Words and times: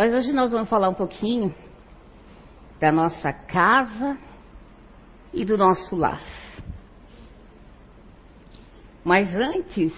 Mas 0.00 0.14
hoje 0.14 0.32
nós 0.32 0.50
vamos 0.50 0.70
falar 0.70 0.88
um 0.88 0.94
pouquinho 0.94 1.54
da 2.80 2.90
nossa 2.90 3.34
casa 3.34 4.16
e 5.30 5.44
do 5.44 5.58
nosso 5.58 5.94
lar. 5.94 6.22
Mas 9.04 9.34
antes, 9.34 9.92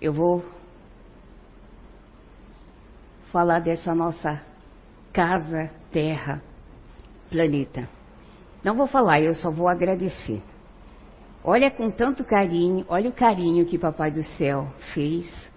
eu 0.00 0.12
vou 0.12 0.44
falar 3.30 3.60
dessa 3.60 3.94
nossa 3.94 4.42
casa, 5.12 5.70
terra, 5.92 6.42
planeta. 7.30 7.88
Não 8.64 8.74
vou 8.74 8.88
falar, 8.88 9.20
eu 9.20 9.36
só 9.36 9.48
vou 9.48 9.68
agradecer. 9.68 10.42
Olha 11.44 11.70
com 11.70 11.88
tanto 11.88 12.24
carinho, 12.24 12.84
olha 12.88 13.10
o 13.10 13.12
carinho 13.12 13.64
que 13.64 13.78
Papai 13.78 14.10
do 14.10 14.24
Céu 14.24 14.66
fez, 14.92 15.51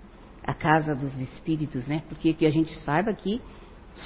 a 0.45 0.53
casa 0.53 0.95
dos 0.95 1.13
espíritos, 1.19 1.87
né? 1.87 2.03
Porque 2.07 2.33
que 2.33 2.45
a 2.45 2.51
gente 2.51 2.73
saiba 2.81 3.13
que 3.13 3.41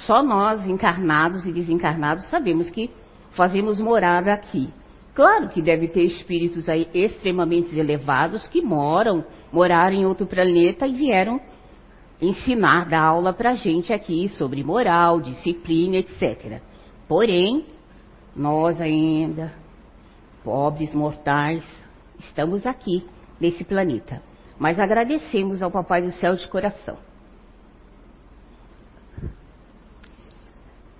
só 0.06 0.22
nós, 0.22 0.66
encarnados 0.66 1.44
e 1.44 1.52
desencarnados, 1.52 2.28
sabemos 2.28 2.70
que 2.70 2.90
fazemos 3.32 3.80
morada 3.80 4.32
aqui. 4.32 4.72
Claro 5.14 5.48
que 5.48 5.60
deve 5.60 5.88
ter 5.88 6.04
espíritos 6.04 6.68
aí 6.68 6.88
extremamente 6.94 7.76
elevados 7.78 8.46
que 8.48 8.62
moram, 8.62 9.24
moraram 9.52 9.96
em 9.96 10.06
outro 10.06 10.26
planeta 10.26 10.86
e 10.86 10.94
vieram 10.94 11.40
ensinar, 12.20 12.88
dar 12.88 13.02
aula 13.02 13.32
para 13.32 13.50
a 13.50 13.54
gente 13.54 13.92
aqui 13.92 14.28
sobre 14.30 14.62
moral, 14.62 15.20
disciplina, 15.20 15.96
etc. 15.96 16.60
Porém, 17.08 17.64
nós 18.36 18.80
ainda, 18.80 19.52
pobres 20.44 20.94
mortais, 20.94 21.64
estamos 22.18 22.64
aqui 22.66 23.04
nesse 23.40 23.64
planeta. 23.64 24.22
Mas 24.60 24.78
agradecemos 24.78 25.62
ao 25.62 25.70
Papai 25.70 26.02
do 26.02 26.12
Céu 26.12 26.36
de 26.36 26.46
coração. 26.46 26.98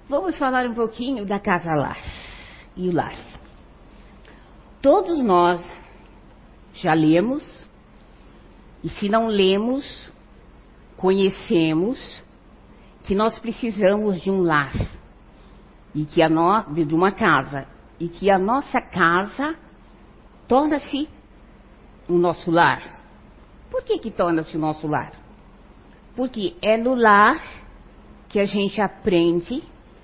Vamos 0.08 0.38
falar 0.38 0.66
um 0.66 0.72
pouquinho 0.72 1.26
da 1.26 1.38
casa 1.38 1.74
lar 1.74 1.98
e 2.74 2.88
o 2.88 2.92
lar. 2.92 3.14
Todos 4.80 5.20
nós 5.20 5.60
já 6.72 6.94
lemos, 6.94 7.68
e 8.82 8.88
se 8.88 9.10
não 9.10 9.26
lemos, 9.26 10.10
conhecemos 10.96 12.24
que 13.04 13.14
nós 13.14 13.38
precisamos 13.40 14.22
de 14.22 14.30
um 14.30 14.40
lar 14.40 14.72
e 15.94 16.06
que 16.06 16.22
a 16.22 16.30
no, 16.30 16.64
de 16.72 16.94
uma 16.94 17.12
casa 17.12 17.68
e 17.98 18.08
que 18.08 18.30
a 18.30 18.38
nossa 18.38 18.80
casa 18.80 19.54
torna-se 20.48 21.06
o 22.08 22.14
nosso 22.14 22.50
lar. 22.50 22.99
Por 23.70 23.84
que 23.84 23.98
que 23.98 24.10
torna-se 24.10 24.56
o 24.56 24.60
nosso 24.60 24.86
lar? 24.86 25.12
Porque 26.16 26.56
é 26.60 26.76
no 26.76 26.94
lar 26.94 27.40
que 28.28 28.40
a 28.40 28.46
gente 28.46 28.80
aprende, 28.80 29.62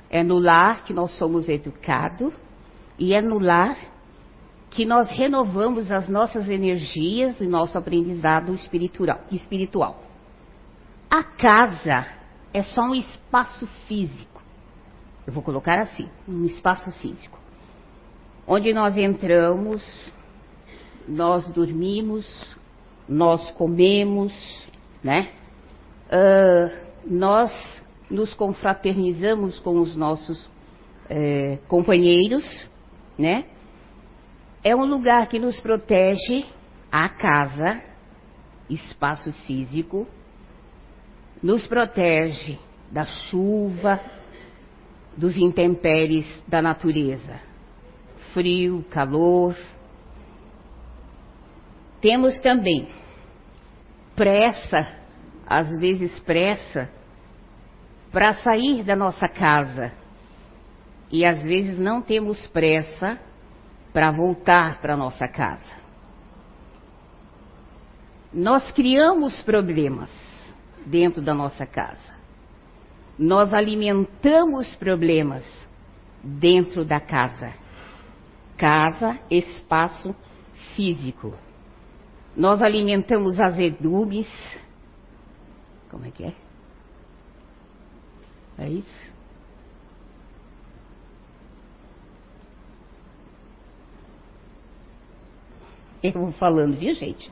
é 0.09 0.23
no 0.23 0.39
lar 0.39 0.85
que 0.85 0.95
nós 0.95 1.17
somos 1.19 1.49
educados 1.49 2.33
e 2.99 3.13
é 3.13 3.21
no 3.21 3.39
lar 3.39 3.77
que 4.71 4.85
nós 4.85 5.11
renovamos 5.11 5.91
as 5.91 6.09
nossas 6.09 6.49
energias 6.49 7.41
e 7.41 7.47
nosso 7.47 7.79
aprendizado 7.79 8.55
espiritual. 8.55 9.21
espiritual. 9.31 10.03
A 11.11 11.23
casa 11.23 12.07
é 12.53 12.63
só 12.63 12.83
um 12.83 12.95
espaço 12.95 13.67
físico. 13.87 14.43
Eu 15.27 15.33
vou 15.33 15.43
colocar 15.43 15.81
assim, 15.81 16.09
um 16.29 16.45
espaço 16.45 16.93
físico. 16.93 17.39
Onde 18.47 18.73
nós 18.73 18.97
entramos, 18.97 19.83
nós 21.09 21.49
dormimos, 21.49 22.57
nós 23.09 23.51
comemos, 23.53 24.33
né? 25.03 25.31
Uh, 26.07 26.87
nós 27.07 27.53
nos 28.11 28.35
confraternizamos 28.35 29.59
com 29.59 29.81
os 29.81 29.97
nossos 29.97 30.49
é, 31.09 31.59
companheiros, 31.69 32.69
né? 33.19 33.45
É 34.63 34.75
um 34.75 34.85
lugar 34.85 35.29
que 35.29 35.39
nos 35.39 35.59
protege 35.61 36.45
a 36.91 37.09
casa, 37.09 37.83
espaço 38.69 39.33
físico, 39.47 40.07
nos 41.43 41.67
protege 41.67 42.59
da 42.91 43.05
chuva, 43.05 44.01
dos 45.17 45.37
intempéries 45.37 46.27
da 46.47 46.61
natureza, 46.61 47.41
frio, 48.33 48.85
calor. 48.91 49.57
Temos 52.01 52.39
também 52.41 52.89
pressa, 54.17 54.89
às 55.47 55.69
vezes 55.79 56.19
pressa, 56.21 56.91
para 58.11 58.35
sair 58.37 58.83
da 58.83 58.97
nossa 58.97 59.29
casa. 59.29 59.93
E 61.13 61.25
às 61.25 61.41
vezes 61.43 61.79
não 61.79 62.03
temos 62.03 62.47
pressa 62.49 63.21
para 63.93 64.11
voltar 64.11 64.81
para 64.81 64.97
nossa 64.97 65.29
casa. 65.29 65.77
Nós 68.33 68.71
criamos 68.73 69.41
problemas 69.43 70.11
dentro 70.85 71.23
da 71.23 71.33
nossa 71.33 71.65
casa. 71.65 72.17
Nós 73.19 73.55
alimentamos 73.55 74.75
problemas 74.77 75.45
dentro 76.23 76.85
da 76.85 77.01
casa. 77.01 77.55
Casa, 78.57 79.19
espaço 79.31 80.15
físico. 80.75 81.35
Nós 82.37 82.61
alimentamos 82.61 83.41
azedumes. 83.41 84.29
Como 85.91 86.05
é 86.05 86.11
que 86.11 86.25
é? 86.25 86.35
É 88.59 88.69
isso? 88.69 89.17
Eu 96.03 96.13
vou 96.13 96.33
falando, 96.33 96.77
viu, 96.77 96.95
gente? 96.95 97.31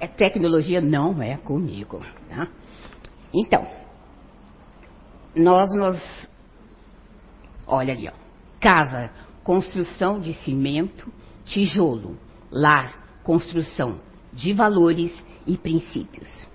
É 0.00 0.06
tecnologia 0.06 0.80
não 0.80 1.22
é 1.22 1.36
comigo, 1.36 2.00
tá? 2.28 2.48
Então, 3.34 3.68
nós 5.36 5.70
nos. 5.74 6.28
Olha 7.66 7.92
ali, 7.92 8.08
ó. 8.08 8.12
Casa, 8.58 9.10
construção 9.44 10.18
de 10.18 10.32
cimento, 10.32 11.12
tijolo, 11.44 12.16
lar, 12.50 13.20
construção 13.22 14.07
de 14.38 14.52
valores 14.52 15.12
e 15.46 15.56
princípios. 15.56 16.48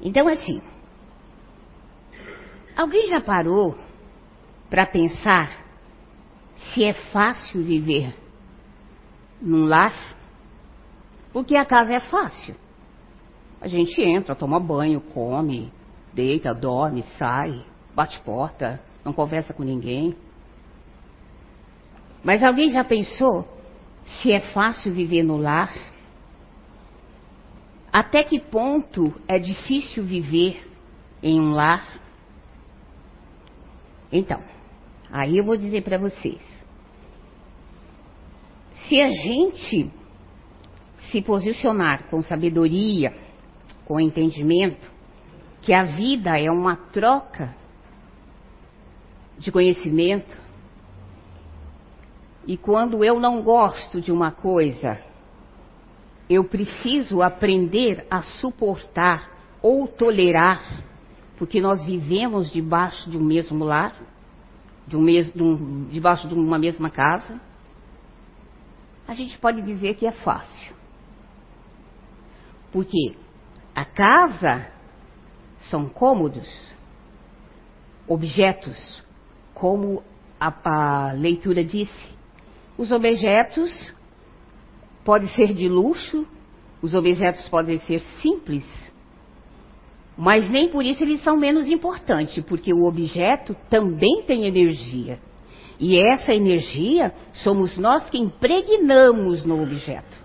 Então, 0.00 0.26
assim, 0.26 0.60
alguém 2.76 3.06
já 3.08 3.20
parou 3.20 3.78
para 4.68 4.84
pensar 4.84 5.62
se 6.56 6.82
é 6.82 6.92
fácil 6.92 7.62
viver 7.62 8.16
num 9.40 9.66
lar? 9.66 9.94
Porque 11.32 11.54
a 11.54 11.64
casa 11.64 11.92
é 11.92 12.00
fácil. 12.00 12.56
A 13.60 13.68
gente 13.68 14.02
entra, 14.02 14.34
toma 14.34 14.58
banho, 14.58 15.00
come, 15.00 15.72
deita, 16.12 16.52
dorme, 16.52 17.04
sai, 17.16 17.64
bate 17.94 18.18
porta, 18.20 18.80
não 19.04 19.12
conversa 19.12 19.54
com 19.54 19.62
ninguém. 19.62 20.16
Mas 22.24 22.42
alguém 22.42 22.72
já 22.72 22.82
pensou 22.82 23.46
se 24.04 24.32
é 24.32 24.40
fácil 24.40 24.92
viver 24.92 25.22
no 25.22 25.36
lar? 25.36 25.91
Até 27.92 28.24
que 28.24 28.40
ponto 28.40 29.14
é 29.28 29.38
difícil 29.38 30.04
viver 30.04 30.62
em 31.22 31.40
um 31.40 31.52
lar? 31.52 32.00
Então, 34.10 34.42
aí 35.10 35.36
eu 35.36 35.44
vou 35.44 35.56
dizer 35.56 35.82
para 35.82 35.98
vocês. 35.98 36.40
Se 38.74 39.00
a 39.00 39.10
gente 39.10 39.90
se 41.10 41.20
posicionar 41.20 42.08
com 42.08 42.22
sabedoria, 42.22 43.14
com 43.84 44.00
entendimento 44.00 44.90
que 45.60 45.72
a 45.72 45.84
vida 45.84 46.38
é 46.38 46.50
uma 46.50 46.76
troca 46.76 47.54
de 49.38 49.50
conhecimento. 49.50 50.40
E 52.46 52.56
quando 52.56 53.04
eu 53.04 53.20
não 53.20 53.42
gosto 53.42 54.00
de 54.00 54.10
uma 54.10 54.30
coisa, 54.30 54.98
eu 56.28 56.44
preciso 56.44 57.22
aprender 57.22 58.06
a 58.10 58.22
suportar 58.22 59.30
ou 59.60 59.86
tolerar, 59.86 60.82
porque 61.36 61.60
nós 61.60 61.84
vivemos 61.84 62.50
debaixo 62.50 63.10
de 63.10 63.16
um 63.16 63.24
mesmo 63.24 63.64
lar, 63.64 63.94
de 64.86 64.96
um 64.96 65.00
mes, 65.00 65.32
de 65.32 65.42
um, 65.42 65.84
debaixo 65.88 66.28
de 66.28 66.34
uma 66.34 66.58
mesma 66.58 66.90
casa. 66.90 67.40
A 69.06 69.14
gente 69.14 69.38
pode 69.38 69.62
dizer 69.62 69.94
que 69.94 70.06
é 70.06 70.12
fácil. 70.12 70.74
Porque 72.70 73.14
a 73.74 73.84
casa 73.84 74.66
são 75.70 75.88
cômodos, 75.88 76.48
objetos, 78.06 79.02
como 79.54 80.02
a, 80.40 80.52
a 80.64 81.12
leitura 81.12 81.64
disse. 81.64 82.12
Os 82.76 82.90
objetos 82.90 83.94
podem 85.04 85.28
ser 85.28 85.52
de 85.52 85.68
luxo, 85.68 86.26
os 86.80 86.94
objetos 86.94 87.48
podem 87.48 87.78
ser 87.80 88.00
simples. 88.20 88.64
Mas 90.16 90.48
nem 90.50 90.68
por 90.68 90.84
isso 90.84 91.02
eles 91.02 91.22
são 91.22 91.36
menos 91.36 91.66
importantes, 91.66 92.42
porque 92.44 92.72
o 92.72 92.84
objeto 92.84 93.56
também 93.70 94.22
tem 94.26 94.44
energia. 94.44 95.18
E 95.80 95.98
essa 95.98 96.32
energia 96.32 97.12
somos 97.32 97.76
nós 97.76 98.08
que 98.08 98.18
impregnamos 98.18 99.44
no 99.44 99.62
objeto. 99.62 100.16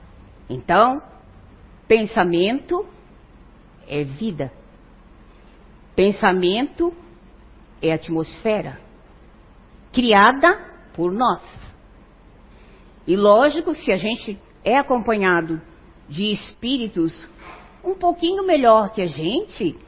Então, 0.49 1.01
pensamento 1.87 2.85
é 3.87 4.03
vida. 4.03 4.51
Pensamento 5.95 6.93
é 7.81 7.91
atmosfera 7.91 8.87
criada 9.97 10.55
por 10.93 11.11
nós. 11.11 11.41
E 13.07 13.15
lógico, 13.15 13.73
se 13.73 13.91
a 13.91 13.97
gente 13.97 14.37
é 14.67 14.75
acompanhado 14.77 15.61
de 16.09 16.33
espíritos 16.33 17.25
um 17.81 17.95
pouquinho 17.95 18.45
melhor 18.45 18.91
que 18.91 19.01
a 19.01 19.07
gente, 19.07 19.79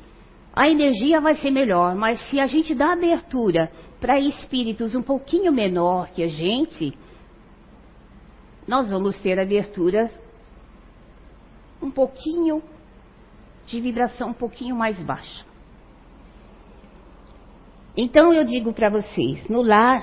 a 0.53 0.69
energia 0.69 1.19
vai 1.19 1.35
ser 1.35 1.51
melhor. 1.51 1.95
Mas 1.95 2.17
se 2.29 2.39
a 2.39 2.47
gente 2.47 2.73
dá 2.73 2.93
abertura 2.93 3.69
para 3.99 4.17
espíritos 4.17 4.95
um 4.95 5.01
pouquinho 5.01 5.51
menor 5.51 6.09
que 6.11 6.23
a 6.23 6.29
gente, 6.29 6.97
nós 8.65 8.89
vamos 8.89 9.19
ter 9.19 9.37
abertura 9.37 10.09
um 11.81 11.91
pouquinho 11.91 12.63
de 13.65 13.81
vibração 13.81 14.29
um 14.29 14.33
pouquinho 14.33 14.77
mais 14.77 15.03
baixa. 15.03 15.45
Então 17.97 18.33
eu 18.33 18.45
digo 18.45 18.71
para 18.71 18.89
vocês, 18.89 19.49
no 19.49 19.61
lar, 19.61 20.01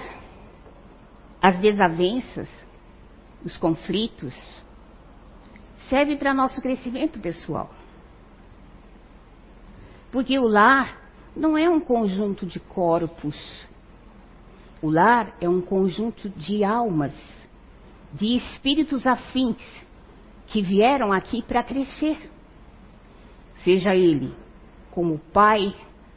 as 1.41 1.59
desavenças, 1.61 2.49
os 3.43 3.57
conflitos, 3.57 4.35
servem 5.89 6.17
para 6.17 6.35
nosso 6.35 6.61
crescimento 6.61 7.19
pessoal. 7.19 7.71
Porque 10.11 10.39
o 10.39 10.47
lar 10.47 11.01
não 11.37 11.57
é 11.57 11.69
um 11.69 11.81
conjunto 11.81 12.47
de 12.47 12.59
corpos. 12.59 13.37
O 14.81 14.91
lar 14.91 15.35
é 15.41 15.49
um 15.49 15.61
conjunto 15.61 16.29
de 16.31 16.65
almas, 16.65 17.15
de 18.13 18.37
espíritos 18.37 19.07
afins 19.07 19.59
que 20.47 20.63
vieram 20.63 21.13
aqui 21.13 21.43
para 21.43 21.63
crescer. 21.63 22.31
Seja 23.57 23.95
ele 23.95 24.35
como 24.91 25.19
pai, 25.19 25.75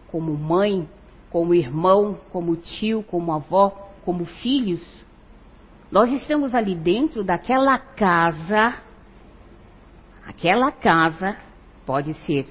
como 0.07 0.37
mãe, 0.37 0.87
como 1.29 1.53
irmão, 1.53 2.17
como 2.31 2.55
tio, 2.55 3.03
como 3.03 3.33
avó, 3.33 3.89
como 4.05 4.25
filhos. 4.25 5.05
Nós 5.91 6.11
estamos 6.11 6.55
ali 6.55 6.75
dentro 6.75 7.23
daquela 7.23 7.77
casa. 7.77 8.88
Aquela 10.29 10.71
casa 10.71 11.35
pode 11.87 12.13
ser 12.25 12.45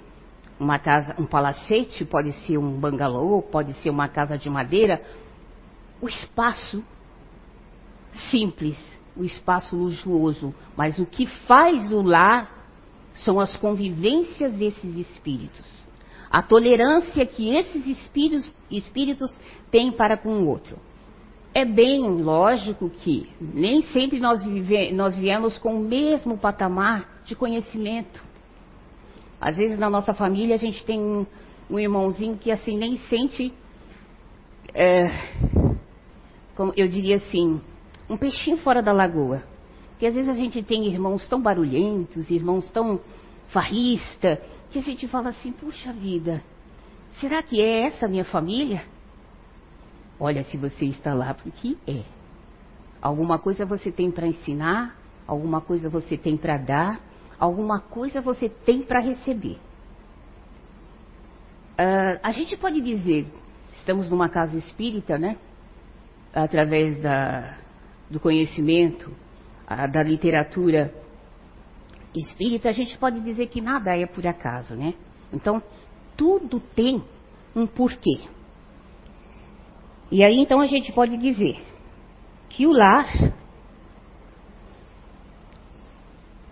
uma 0.59 0.81
casa, 0.81 1.15
um 1.17 1.25
palacete, 1.25 2.05
pode 2.05 2.33
ser 2.45 2.59
um 2.59 2.73
bangalô, 2.81 3.41
pode 3.41 3.73
ser 3.75 3.89
uma 3.89 4.09
casa 4.09 4.37
de 4.37 4.51
madeira. 4.51 5.01
O 6.03 6.09
espaço 6.09 6.83
simples, 8.33 8.77
o 9.17 9.23
espaço 9.23 9.77
luxuoso, 9.77 10.53
mas 10.77 10.99
o 10.99 11.07
que 11.07 11.25
faz 11.47 11.93
o 11.93 12.03
lar 12.03 12.51
são 13.15 13.39
as 13.39 13.57
convivências 13.57 14.53
desses 14.55 14.97
espíritos. 14.97 15.65
A 16.29 16.43
tolerância 16.43 17.25
que 17.25 17.55
esses 17.55 17.87
espíritos, 17.87 18.53
espíritos 18.69 19.33
têm 19.71 19.93
para 19.93 20.17
com 20.17 20.31
o 20.31 20.49
outro. 20.49 20.77
É 21.55 21.65
bem 21.65 22.01
lógico 22.23 22.91
que 22.91 23.31
nem 23.41 23.83
sempre 23.83 24.19
nós, 24.19 24.45
vive, 24.45 24.93
nós 24.93 25.17
viemos 25.17 25.57
com 25.59 25.77
o 25.77 25.85
mesmo 25.85 26.37
patamar 26.37 27.18
de 27.29 27.37
conhecimento. 27.37 28.25
Às 29.39 29.57
vezes 29.57 29.79
na 29.79 29.89
nossa 29.89 30.15
família 30.15 30.55
a 30.55 30.59
gente 30.59 30.85
tem 30.85 31.27
um, 31.71 31.79
irmãozinho 31.79 32.39
que 32.39 32.51
assim 32.51 32.77
nem 32.77 32.97
sente, 32.97 33.53
é, 34.75 35.09
como 36.57 36.73
eu 36.75 36.89
diria 36.89 37.17
assim, 37.17 37.61
um 38.09 38.17
peixinho 38.17 38.57
fora 38.57 38.83
da 38.83 38.93
lagoa. 38.93 39.45
Porque 39.91 40.07
às 40.07 40.15
vezes 40.15 40.31
a 40.31 40.35
gente 40.35 40.63
tem 40.63 40.87
irmãos 40.87 41.29
tão 41.29 41.41
barulhentos, 41.41 42.31
irmãos 42.31 42.71
tão 42.71 42.99
farrista, 43.49 44.41
que 44.71 44.79
a 44.79 44.83
gente 44.83 45.07
fala 45.07 45.29
assim, 45.29 45.53
puxa 45.53 45.93
vida, 45.93 46.43
será 47.21 47.43
que 47.43 47.61
é 47.61 47.83
essa 47.83 48.07
a 48.07 48.09
minha 48.09 48.25
família? 48.25 48.85
Olha, 50.19 50.43
se 50.45 50.57
você 50.57 50.87
está 50.87 51.13
lá, 51.13 51.35
porque 51.35 51.77
é. 51.87 52.03
Alguma 53.01 53.39
coisa 53.39 53.65
você 53.65 53.93
tem 53.93 54.11
para 54.11 54.27
ensinar, 54.27 54.97
alguma 55.27 55.61
coisa 55.61 55.89
você 55.89 56.17
tem 56.17 56.37
para 56.37 56.57
dar, 56.59 57.08
alguma 57.39 57.81
coisa 57.81 58.21
você 58.21 58.49
tem 58.49 58.83
para 58.83 59.01
receber. 59.01 59.59
Uh, 61.79 62.19
a 62.23 62.33
gente 62.33 62.57
pode 62.57 62.81
dizer, 62.81 63.27
estamos 63.73 64.11
numa 64.11 64.29
casa 64.29 64.57
espírita, 64.59 65.17
né? 65.17 65.37
Através 66.35 67.01
da, 67.01 67.57
do 68.11 68.19
conhecimento, 68.19 69.15
da 69.93 70.03
literatura 70.03 70.93
espírita, 72.15 72.69
a 72.69 72.73
gente 72.73 72.97
pode 72.99 73.21
dizer 73.21 73.47
que 73.49 73.61
nada 73.61 73.97
é 73.97 74.07
por 74.07 74.27
acaso, 74.27 74.75
né? 74.75 74.95
Então, 75.33 75.63
tudo 76.17 76.59
tem 76.59 77.05
um 77.55 77.67
porquê. 77.67 78.21
E 80.11 80.25
aí, 80.25 80.39
então, 80.39 80.61
a 80.61 80.67
gente 80.67 80.93
pode 80.93 81.17
dizer 81.17 81.65
que 82.49 82.67
o 82.67 82.73
lar 82.73 83.07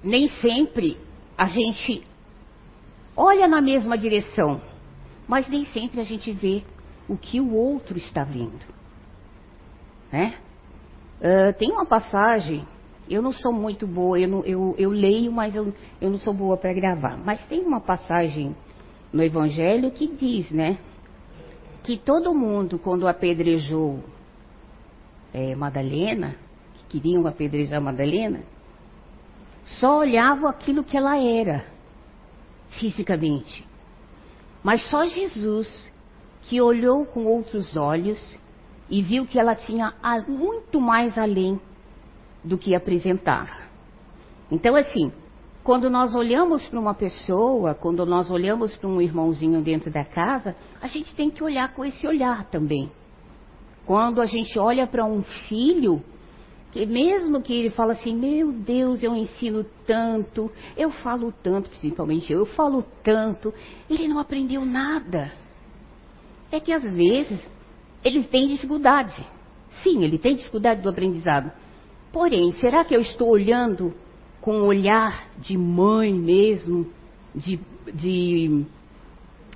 nem 0.06 0.29
sempre 0.41 0.97
a 1.37 1.47
gente 1.47 2.03
olha 3.17 3.47
na 3.49 3.61
mesma 3.61 3.99
direção, 3.99 4.61
mas 5.26 5.49
nem 5.49 5.67
sempre 5.67 6.00
a 6.00 6.05
gente 6.05 6.32
vê 6.32 6.62
o 7.08 7.17
que 7.17 7.41
o 7.41 7.53
outro 7.53 7.99
está 7.99 8.25
vendo. 8.25 8.64
Né? 10.12 10.38
Uh, 11.20 11.58
tem 11.58 11.70
uma 11.73 11.85
passagem 11.85 12.67
eu 13.08 13.23
não 13.23 13.32
sou 13.32 13.53
muito 13.53 13.87
boa, 13.87 14.19
eu, 14.19 14.29
não, 14.29 14.44
eu, 14.44 14.75
eu 14.76 14.91
leio, 14.91 15.31
mas 15.31 15.55
eu, 15.55 15.73
eu 16.00 16.11
não 16.11 16.19
sou 16.19 16.35
boa 16.35 16.56
para 16.56 16.73
gravar. 16.73 17.17
Mas 17.17 17.41
tem 17.47 17.61
uma 17.61 17.81
passagem 17.81 18.55
no 19.12 19.23
Evangelho 19.23 19.93
que 19.93 20.08
diz, 20.08 20.50
né? 20.50 20.79
Que 21.85 21.97
todo 21.97 22.35
mundo, 22.35 22.81
quando 22.81 23.06
apedrejou 23.06 24.00
é, 25.32 25.55
Madalena, 25.55 26.35
que 26.75 26.99
queriam 26.99 27.25
apedrejar 27.29 27.81
Madalena, 27.81 28.41
só 29.67 29.99
olhava 29.99 30.49
aquilo 30.49 30.85
que 30.85 30.97
ela 30.97 31.19
era, 31.19 31.67
fisicamente. 32.71 33.67
Mas 34.63 34.89
só 34.89 35.07
Jesus, 35.07 35.93
que 36.43 36.61
olhou 36.61 37.05
com 37.05 37.27
outros 37.27 37.77
olhos 37.77 38.39
e 38.89 39.03
viu 39.03 39.27
que 39.27 39.39
ela 39.39 39.55
tinha 39.55 39.93
muito 40.29 40.81
mais 40.81 41.19
além 41.19 41.61
do 42.43 42.56
que 42.56 42.75
apresentar. 42.75 43.69
Então, 44.51 44.77
assim, 44.77 45.13
quando 45.65 45.91
nós 45.91 46.15
olhamos 46.15 46.69
para 46.69 46.79
uma 46.79 46.94
pessoa, 46.94 47.75
quando 47.75 48.06
nós 48.06 48.31
olhamos 48.31 48.77
para 48.77 48.89
um 48.89 49.01
irmãozinho 49.01 49.61
dentro 49.61 49.91
da 49.91 50.05
casa, 50.05 50.55
a 50.81 50.87
gente 50.87 51.13
tem 51.15 51.29
que 51.29 51.43
olhar 51.43 51.75
com 51.75 51.85
esse 51.85 52.06
olhar 52.06 52.44
também. 52.44 52.91
Quando 53.85 54.20
a 54.20 54.27
gente 54.27 54.56
olha 54.58 54.87
para 54.87 55.05
um 55.05 55.25
filho, 55.49 56.03
que 56.77 56.85
mesmo 56.85 57.41
que 57.41 57.55
ele 57.55 57.71
fala 57.71 57.93
assim, 57.93 58.15
meu 58.15 58.53
Deus, 58.53 59.03
eu 59.03 59.17
ensino 59.17 59.65
tanto, 59.87 60.53
eu 60.77 60.91
falo 60.91 61.33
tanto, 61.43 61.71
principalmente 61.71 62.31
eu, 62.31 62.41
eu 62.41 62.47
falo 62.47 62.85
tanto, 63.03 63.53
ele 63.89 64.06
não 64.06 64.19
aprendeu 64.19 64.63
nada. 64.67 65.33
É 66.53 66.61
que 66.61 66.71
às 66.73 66.83
vezes 66.83 67.41
eles 68.05 68.27
têm 68.29 68.49
dificuldade. 68.49 69.27
Sim, 69.83 70.05
ele 70.05 70.19
tem 70.19 70.37
dificuldade 70.37 70.83
do 70.83 70.91
aprendizado. 70.91 71.51
Porém, 72.13 72.53
será 72.53 72.85
que 72.85 72.95
eu 72.95 73.01
estou 73.01 73.31
olhando 73.31 73.95
com 74.43 74.59
um 74.59 74.67
olhar 74.67 75.31
de 75.39 75.56
mãe 75.56 76.13
mesmo, 76.13 76.93
de, 77.35 77.59
de 77.95 78.67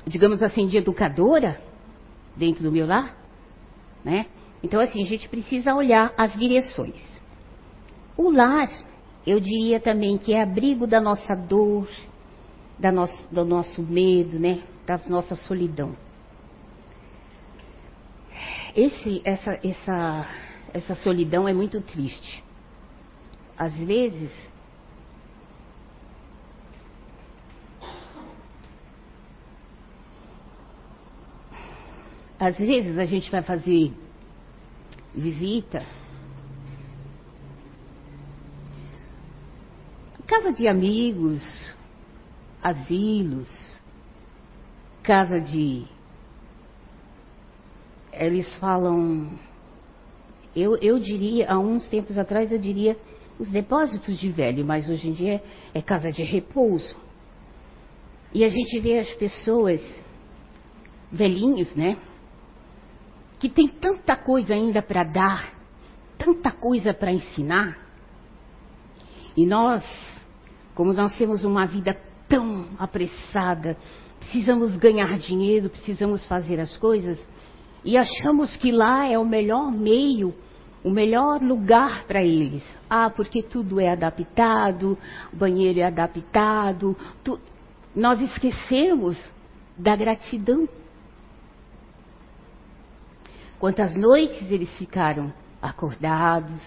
digamos 0.06 0.42
assim, 0.42 0.66
de 0.66 0.78
educadora 0.78 1.60
dentro 2.34 2.62
do 2.62 2.72
meu 2.72 2.86
lar? 2.86 3.14
Né? 4.02 4.24
Então, 4.62 4.80
assim, 4.80 5.02
a 5.02 5.06
gente 5.06 5.28
precisa 5.28 5.74
olhar 5.74 6.14
as 6.16 6.32
direções. 6.32 7.09
O 8.16 8.30
lar, 8.30 8.68
eu 9.26 9.40
diria 9.40 9.80
também 9.80 10.18
que 10.18 10.34
é 10.34 10.42
abrigo 10.42 10.86
da 10.86 11.00
nossa 11.00 11.34
dor, 11.34 11.88
da 12.78 12.92
nosso, 12.92 13.34
do 13.34 13.44
nosso 13.44 13.82
medo, 13.82 14.38
né? 14.38 14.62
Da 14.86 14.98
nossa 15.08 15.34
solidão. 15.36 15.96
Esse, 18.74 19.20
essa, 19.24 19.58
essa, 19.64 20.28
essa 20.72 20.94
solidão 20.94 21.48
é 21.48 21.52
muito 21.52 21.80
triste 21.80 22.42
às 23.60 23.74
vezes, 23.74 24.32
às 32.38 32.56
vezes 32.56 32.98
a 32.98 33.04
gente 33.04 33.30
vai 33.30 33.42
fazer 33.42 33.92
visita 35.14 35.84
casa 40.50 40.52
de 40.52 40.68
amigos, 40.68 41.74
asilos, 42.62 43.80
casa 45.02 45.40
de. 45.40 45.84
Eles 48.12 48.52
falam. 48.56 49.38
Eu, 50.54 50.76
eu 50.78 50.98
diria, 50.98 51.52
há 51.52 51.58
uns 51.58 51.88
tempos 51.88 52.18
atrás, 52.18 52.50
eu 52.50 52.58
diria 52.58 52.96
os 53.38 53.50
depósitos 53.50 54.18
de 54.18 54.30
velho, 54.30 54.64
mas 54.64 54.88
hoje 54.88 55.08
em 55.08 55.12
dia 55.12 55.42
é 55.72 55.80
casa 55.80 56.10
de 56.10 56.24
repouso. 56.24 56.96
E 58.34 58.44
a 58.44 58.48
gente 58.48 58.78
vê 58.80 58.98
as 58.98 59.12
pessoas, 59.14 59.80
velhinhos, 61.12 61.74
né? 61.76 61.96
Que 63.38 63.48
tem 63.48 63.68
tanta 63.68 64.16
coisa 64.16 64.54
ainda 64.54 64.82
para 64.82 65.04
dar, 65.04 65.54
tanta 66.18 66.50
coisa 66.50 66.92
para 66.92 67.12
ensinar. 67.12 67.78
E 69.36 69.46
nós, 69.46 69.84
como 70.74 70.92
nós 70.92 71.16
temos 71.16 71.44
uma 71.44 71.66
vida 71.66 71.96
tão 72.28 72.66
apressada, 72.78 73.76
precisamos 74.18 74.76
ganhar 74.76 75.18
dinheiro, 75.18 75.68
precisamos 75.68 76.24
fazer 76.26 76.60
as 76.60 76.76
coisas, 76.76 77.18
e 77.84 77.96
achamos 77.96 78.56
que 78.56 78.70
lá 78.70 79.06
é 79.06 79.18
o 79.18 79.24
melhor 79.24 79.70
meio, 79.72 80.34
o 80.84 80.90
melhor 80.90 81.42
lugar 81.42 82.04
para 82.04 82.22
eles. 82.22 82.62
Ah, 82.88 83.10
porque 83.10 83.42
tudo 83.42 83.80
é 83.80 83.90
adaptado, 83.90 84.98
o 85.32 85.36
banheiro 85.36 85.80
é 85.80 85.84
adaptado. 85.84 86.96
Tu... 87.24 87.38
Nós 87.94 88.20
esquecemos 88.20 89.18
da 89.76 89.96
gratidão. 89.96 90.68
Quantas 93.58 93.94
noites 93.94 94.50
eles 94.50 94.70
ficaram 94.78 95.32
acordados 95.60 96.62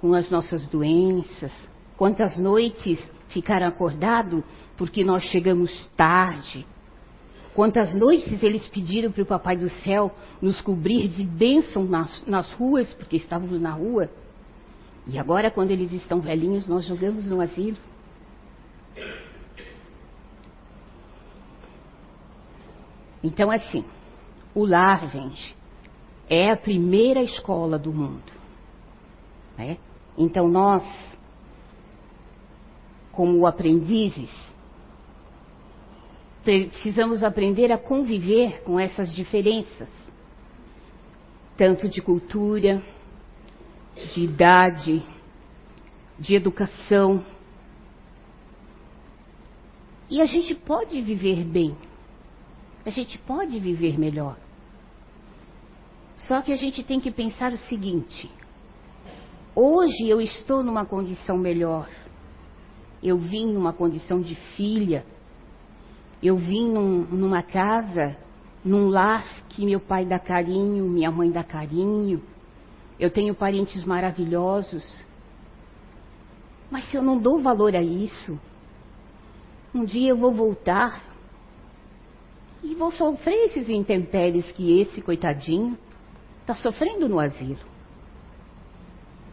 com 0.00 0.14
as 0.14 0.30
nossas 0.30 0.66
doenças, 0.68 1.52
quantas 1.96 2.38
noites 2.38 2.98
ficaram 3.28 3.66
acordados 3.66 4.42
porque 4.76 5.04
nós 5.04 5.22
chegamos 5.24 5.86
tarde, 5.94 6.66
quantas 7.54 7.94
noites 7.94 8.42
eles 8.42 8.66
pediram 8.68 9.12
para 9.12 9.22
o 9.22 9.26
Papai 9.26 9.58
do 9.58 9.68
Céu 9.68 10.10
nos 10.40 10.58
cobrir 10.62 11.06
de 11.06 11.22
bênção 11.22 11.84
nas, 11.84 12.24
nas 12.26 12.50
ruas, 12.54 12.94
porque 12.94 13.16
estávamos 13.16 13.60
na 13.60 13.72
rua. 13.72 14.08
E 15.06 15.18
agora, 15.18 15.50
quando 15.50 15.70
eles 15.70 15.92
estão 15.92 16.20
velhinhos, 16.20 16.66
nós 16.66 16.86
jogamos 16.86 17.28
no 17.28 17.42
asilo. 17.42 17.76
Então, 23.22 23.50
assim, 23.50 23.84
o 24.54 24.64
lar, 24.64 25.06
gente, 25.08 25.54
é 26.28 26.50
a 26.50 26.56
primeira 26.56 27.22
escola 27.22 27.78
do 27.78 27.92
mundo. 27.92 28.32
Né? 29.58 29.76
Então 30.22 30.46
nós, 30.46 30.84
como 33.10 33.46
aprendizes, 33.46 34.28
precisamos 36.44 37.24
aprender 37.24 37.72
a 37.72 37.78
conviver 37.78 38.62
com 38.62 38.78
essas 38.78 39.14
diferenças, 39.14 39.88
tanto 41.56 41.88
de 41.88 42.02
cultura, 42.02 42.82
de 44.12 44.24
idade, 44.24 45.02
de 46.18 46.34
educação. 46.34 47.24
E 50.10 50.20
a 50.20 50.26
gente 50.26 50.54
pode 50.54 51.00
viver 51.00 51.44
bem, 51.44 51.74
a 52.84 52.90
gente 52.90 53.16
pode 53.20 53.58
viver 53.58 53.98
melhor. 53.98 54.36
Só 56.14 56.42
que 56.42 56.52
a 56.52 56.56
gente 56.56 56.82
tem 56.84 57.00
que 57.00 57.10
pensar 57.10 57.54
o 57.54 57.58
seguinte: 57.70 58.30
hoje 59.54 60.08
eu 60.08 60.20
estou 60.20 60.62
numa 60.62 60.84
condição 60.84 61.36
melhor. 61.36 61.88
Eu 63.02 63.18
vim 63.18 63.52
numa 63.52 63.72
condição 63.72 64.20
de 64.20 64.34
filha. 64.56 65.04
Eu 66.22 66.36
vim 66.36 66.70
num, 66.72 67.04
numa 67.04 67.42
casa, 67.42 68.16
num 68.64 68.88
lar 68.88 69.24
que 69.48 69.64
meu 69.64 69.80
pai 69.80 70.04
dá 70.04 70.18
carinho, 70.18 70.84
minha 70.84 71.10
mãe 71.10 71.30
dá 71.30 71.42
carinho. 71.42 72.22
Eu 72.98 73.10
tenho 73.10 73.34
parentes 73.34 73.84
maravilhosos. 73.84 75.02
Mas 76.70 76.88
se 76.90 76.96
eu 76.96 77.02
não 77.02 77.18
dou 77.18 77.40
valor 77.40 77.74
a 77.74 77.82
isso, 77.82 78.38
um 79.74 79.84
dia 79.84 80.10
eu 80.10 80.16
vou 80.16 80.32
voltar 80.32 81.02
e 82.62 82.74
vou 82.74 82.92
sofrer 82.92 83.46
esses 83.46 83.68
intempéries 83.68 84.52
que 84.52 84.80
esse 84.80 85.00
coitadinho 85.00 85.78
está 86.42 86.54
sofrendo 86.54 87.08
no 87.08 87.18
asilo. 87.18 87.69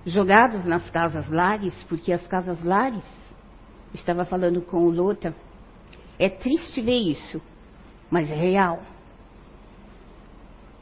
Jogados 0.08 0.64
nas 0.64 0.90
casas 0.90 1.30
lares, 1.30 1.74
porque 1.90 2.14
as 2.14 2.26
casas 2.28 2.64
lares, 2.64 3.04
estava 3.94 4.24
falando 4.24 4.62
com 4.62 4.78
o 4.86 4.90
Lota, 4.90 5.36
é 6.18 6.30
triste 6.30 6.82
ver 6.82 6.98
isso, 6.98 7.42
mas 8.10 8.32
é 8.32 8.34
real. 8.34 8.82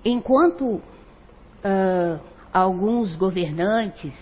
Enquanto 0.05 0.75
uh, 0.75 2.19
alguns 2.53 3.15
governantes, 3.15 4.13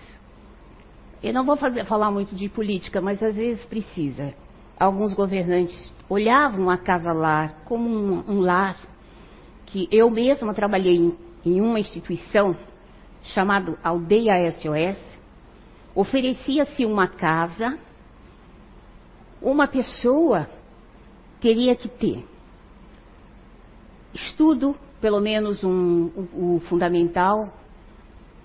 eu 1.21 1.33
não 1.33 1.43
vou 1.43 1.57
fazer, 1.57 1.85
falar 1.85 2.09
muito 2.09 2.33
de 2.33 2.47
política, 2.47 3.01
mas 3.01 3.21
às 3.21 3.35
vezes 3.35 3.65
precisa. 3.65 4.33
Alguns 4.79 5.13
governantes 5.13 5.93
olhavam 6.07 6.69
a 6.69 6.77
casa 6.77 7.11
lar 7.11 7.63
como 7.65 7.89
um, 7.89 8.23
um 8.25 8.39
lar 8.39 8.77
que 9.65 9.85
eu 9.91 10.09
mesma 10.09 10.53
trabalhei 10.53 10.95
em 10.95 11.17
em 11.45 11.61
uma 11.61 11.79
instituição 11.79 12.55
chamada 13.23 13.77
Aldeia 13.83 14.51
SOS, 14.51 14.97
oferecia-se 15.95 16.85
uma 16.85 17.07
casa, 17.07 17.77
uma 19.41 19.67
pessoa 19.67 20.49
teria 21.39 21.75
que 21.75 21.87
ter 21.87 22.25
estudo, 24.13 24.75
pelo 25.01 25.19
menos 25.19 25.63
um, 25.63 26.05
o, 26.33 26.55
o 26.55 26.59
fundamental, 26.61 27.51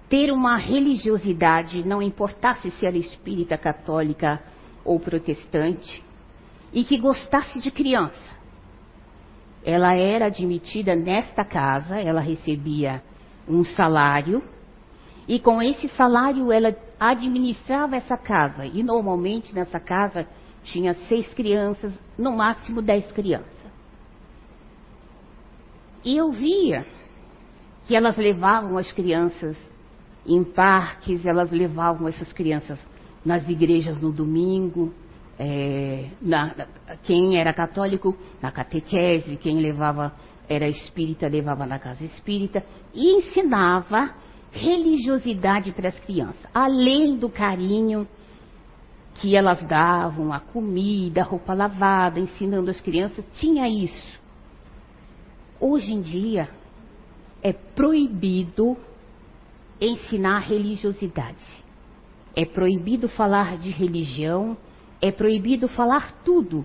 ter 0.09 0.33
uma 0.33 0.57
religiosidade, 0.57 1.87
não 1.87 2.01
importasse 2.01 2.71
se 2.71 2.87
era 2.87 2.97
espírita, 2.97 3.59
católica 3.59 4.43
ou 4.85 4.99
protestante, 4.99 6.03
e 6.73 6.83
que 6.85 6.99
gostasse 6.99 7.61
de 7.61 7.71
criança. 7.71 8.37
Ela 9.65 9.95
era 9.95 10.27
admitida 10.27 10.97
nesta 10.97 11.45
casa, 11.45 12.01
ela 12.01 12.21
recebia 12.21 13.03
um 13.47 13.65
salário, 13.65 14.43
e 15.29 15.39
com 15.39 15.61
esse 15.61 15.89
salário 15.89 16.51
ela 16.51 16.75
administrava 16.99 17.97
essa 17.97 18.17
casa. 18.17 18.65
E 18.65 18.83
normalmente 18.83 19.55
nessa 19.55 19.79
casa 19.79 20.27
tinha 20.65 20.95
seis 21.07 21.33
crianças, 21.35 21.93
no 22.19 22.35
máximo 22.35 22.81
dez 22.81 23.13
crianças. 23.13 23.59
E 26.03 26.17
eu 26.17 26.33
via 26.33 26.87
que 27.87 27.95
elas 27.95 28.17
levavam 28.17 28.79
as 28.79 28.91
crianças 28.91 29.57
em 30.27 30.43
parques, 30.43 31.27
elas 31.27 31.51
levavam 31.51 32.09
essas 32.09 32.33
crianças 32.33 32.79
nas 33.25 33.47
igrejas 33.49 34.01
no 34.01 34.11
domingo, 34.11 34.95
é, 35.39 36.09
na, 36.21 36.55
quem 37.03 37.39
era 37.39 37.53
católico 37.53 38.17
na 38.41 38.51
catequese, 38.51 39.37
quem 39.37 39.61
levava 39.61 40.15
era 40.49 40.67
espírita 40.67 41.29
levava 41.29 41.67
na 41.67 41.79
casa 41.79 42.03
espírita 42.05 42.65
e 42.95 43.19
ensinava 43.19 44.15
religiosidade 44.53 45.73
para 45.73 45.89
as 45.89 46.01
crianças, 46.01 46.47
além 46.53 47.17
do 47.17 47.29
carinho 47.29 48.09
que 49.15 49.35
elas 49.35 49.63
davam, 49.65 50.33
a 50.33 50.41
comida, 50.41 51.23
a 51.23 51.25
roupa 51.25 51.53
lavada, 51.53 52.21
ensinando 52.21 52.71
as 52.71 52.81
crianças, 52.81 53.25
tinha 53.33 53.69
isso. 53.69 54.19
Hoje 55.61 55.93
em 55.93 56.01
dia 56.01 56.49
é 57.43 57.53
proibido 57.53 58.77
ensinar 59.81 60.41
religiosidade. 60.41 61.65
É 62.35 62.45
proibido 62.45 63.09
falar 63.09 63.59
de 63.59 63.71
religião, 63.71 64.57
é 65.01 65.11
proibido 65.11 65.69
falar 65.69 66.23
tudo. 66.25 66.65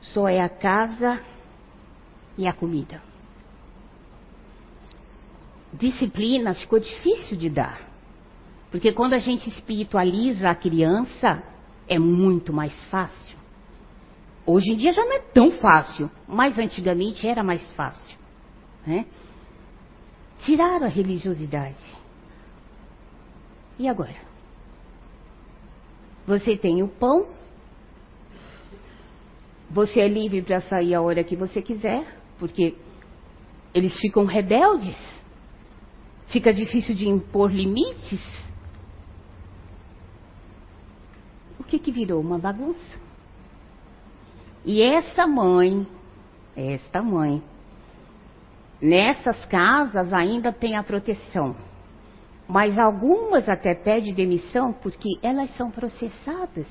Só 0.00 0.28
é 0.28 0.40
a 0.40 0.48
casa 0.48 1.20
e 2.36 2.46
a 2.46 2.52
comida. 2.52 3.00
Disciplina 5.78 6.54
ficou 6.54 6.78
difícil 6.78 7.36
de 7.36 7.50
dar. 7.50 7.88
Porque 8.70 8.92
quando 8.92 9.14
a 9.14 9.18
gente 9.18 9.48
espiritualiza 9.48 10.48
a 10.48 10.54
criança, 10.54 11.42
é 11.88 11.98
muito 11.98 12.52
mais 12.52 12.74
fácil. 12.86 13.36
Hoje 14.46 14.72
em 14.72 14.76
dia 14.76 14.92
já 14.92 15.04
não 15.04 15.14
é 15.14 15.20
tão 15.20 15.50
fácil, 15.52 16.10
mas 16.28 16.58
antigamente 16.58 17.26
era 17.26 17.42
mais 17.42 17.72
fácil. 17.72 18.18
Né? 18.86 19.06
Tiraram 20.40 20.86
a 20.86 20.88
religiosidade. 20.88 21.96
E 23.78 23.88
agora? 23.88 24.16
Você 26.26 26.56
tem 26.56 26.82
o 26.82 26.88
pão. 26.88 27.26
Você 29.70 30.00
é 30.00 30.08
livre 30.08 30.42
para 30.42 30.60
sair 30.60 30.94
a 30.94 31.00
hora 31.00 31.24
que 31.24 31.34
você 31.34 31.60
quiser, 31.60 32.20
porque 32.38 32.76
eles 33.72 33.98
ficam 33.98 34.24
rebeldes. 34.24 35.13
Fica 36.28 36.52
difícil 36.52 36.94
de 36.94 37.08
impor 37.08 37.52
limites. 37.52 38.22
O 41.58 41.64
que, 41.64 41.78
que 41.78 41.92
virou? 41.92 42.20
Uma 42.20 42.38
bagunça. 42.38 42.98
E 44.64 44.82
essa 44.82 45.26
mãe, 45.26 45.86
esta 46.56 47.02
mãe, 47.02 47.42
nessas 48.80 49.44
casas 49.46 50.12
ainda 50.12 50.52
tem 50.52 50.76
a 50.76 50.82
proteção. 50.82 51.54
Mas 52.48 52.78
algumas 52.78 53.48
até 53.48 53.74
pedem 53.74 54.14
demissão 54.14 54.72
porque 54.72 55.18
elas 55.22 55.54
são 55.56 55.70
processadas 55.70 56.66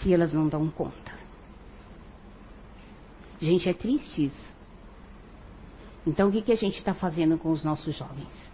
se 0.00 0.12
elas 0.12 0.32
não 0.32 0.48
dão 0.48 0.68
conta. 0.70 1.12
Gente, 3.40 3.68
é 3.68 3.74
triste 3.74 4.26
isso. 4.26 4.54
Então, 6.06 6.28
o 6.28 6.32
que, 6.32 6.42
que 6.42 6.52
a 6.52 6.56
gente 6.56 6.78
está 6.78 6.94
fazendo 6.94 7.38
com 7.38 7.50
os 7.50 7.64
nossos 7.64 7.96
jovens? 7.96 8.50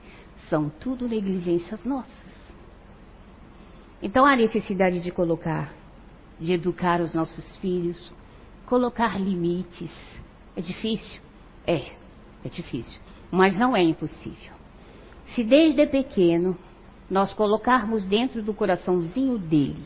São 0.48 0.68
tudo 0.68 1.08
negligências 1.08 1.84
nossas. 1.84 2.12
Então, 4.02 4.26
há 4.26 4.36
necessidade 4.36 5.00
de 5.00 5.10
colocar, 5.10 5.72
de 6.38 6.52
educar 6.52 7.00
os 7.00 7.14
nossos 7.14 7.56
filhos, 7.56 8.12
colocar 8.66 9.18
limites. 9.18 9.90
É 10.54 10.60
difícil? 10.60 11.20
É, 11.66 11.92
é 12.44 12.48
difícil. 12.48 13.00
Mas 13.30 13.56
não 13.56 13.76
é 13.76 13.82
impossível. 13.82 14.52
Se 15.34 15.42
desde 15.42 15.86
pequeno 15.86 16.56
nós 17.10 17.32
colocarmos 17.32 18.04
dentro 18.04 18.42
do 18.42 18.52
coraçãozinho 18.52 19.38
dele 19.38 19.84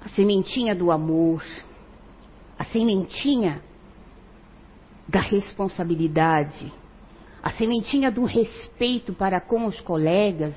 a 0.00 0.08
sementinha 0.10 0.74
do 0.74 0.90
amor, 0.90 1.44
a 2.58 2.64
sementinha 2.64 3.62
da 5.08 5.20
responsabilidade, 5.20 6.70
a 7.42 7.50
sementinha 7.52 8.10
do 8.10 8.24
respeito 8.24 9.12
para 9.14 9.40
com 9.40 9.66
os 9.66 9.80
colegas, 9.80 10.54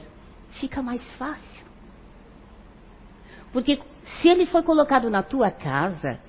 fica 0.59 0.81
mais 0.81 1.01
fácil. 1.15 1.65
Porque 3.53 3.79
se 4.03 4.27
ele 4.27 4.45
foi 4.45 4.61
colocado 4.63 5.09
na 5.09 5.23
tua 5.23 5.49
casa, 5.49 6.19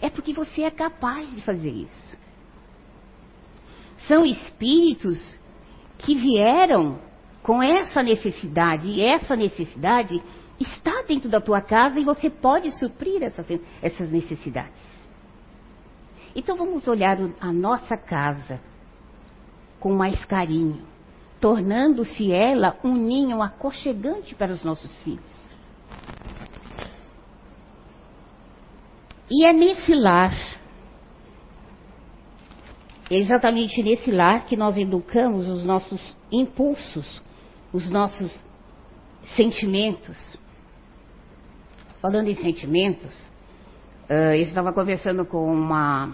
é 0.00 0.10
porque 0.10 0.32
você 0.32 0.62
é 0.62 0.70
capaz 0.70 1.34
de 1.34 1.40
fazer 1.42 1.70
isso. 1.70 2.18
São 4.06 4.24
espíritos 4.24 5.18
que 5.98 6.14
vieram 6.14 6.98
com 7.42 7.62
essa 7.62 8.02
necessidade, 8.02 8.88
e 8.88 9.00
essa 9.00 9.34
necessidade 9.34 10.22
está 10.58 11.02
dentro 11.02 11.28
da 11.28 11.40
tua 11.40 11.60
casa 11.60 11.98
e 11.98 12.04
você 12.04 12.28
pode 12.28 12.70
suprir 12.78 13.22
essas, 13.22 13.46
essas 13.80 14.10
necessidades. 14.10 14.90
Então 16.34 16.56
vamos 16.56 16.86
olhar 16.86 17.18
a 17.40 17.52
nossa 17.52 17.96
casa 17.96 18.60
com 19.80 19.92
mais 19.92 20.24
carinho, 20.24 20.82
tornando-se 21.40 22.30
ela 22.30 22.78
um 22.84 22.94
ninho 22.94 23.42
aconchegante 23.42 24.34
para 24.34 24.52
os 24.52 24.62
nossos 24.62 25.02
filhos. 25.02 25.58
E 29.30 29.46
é 29.46 29.52
nesse 29.52 29.94
lar, 29.94 30.34
exatamente 33.08 33.82
nesse 33.82 34.10
lar 34.10 34.44
que 34.44 34.56
nós 34.56 34.76
educamos 34.76 35.48
os 35.48 35.64
nossos 35.64 36.16
impulsos, 36.30 37.22
os 37.72 37.88
nossos 37.90 38.42
sentimentos. 39.36 40.36
Falando 42.00 42.28
em 42.28 42.34
sentimentos, 42.34 43.30
uh, 44.10 44.34
eu 44.34 44.42
estava 44.42 44.72
conversando 44.72 45.24
com 45.24 45.50
uma 45.50 46.12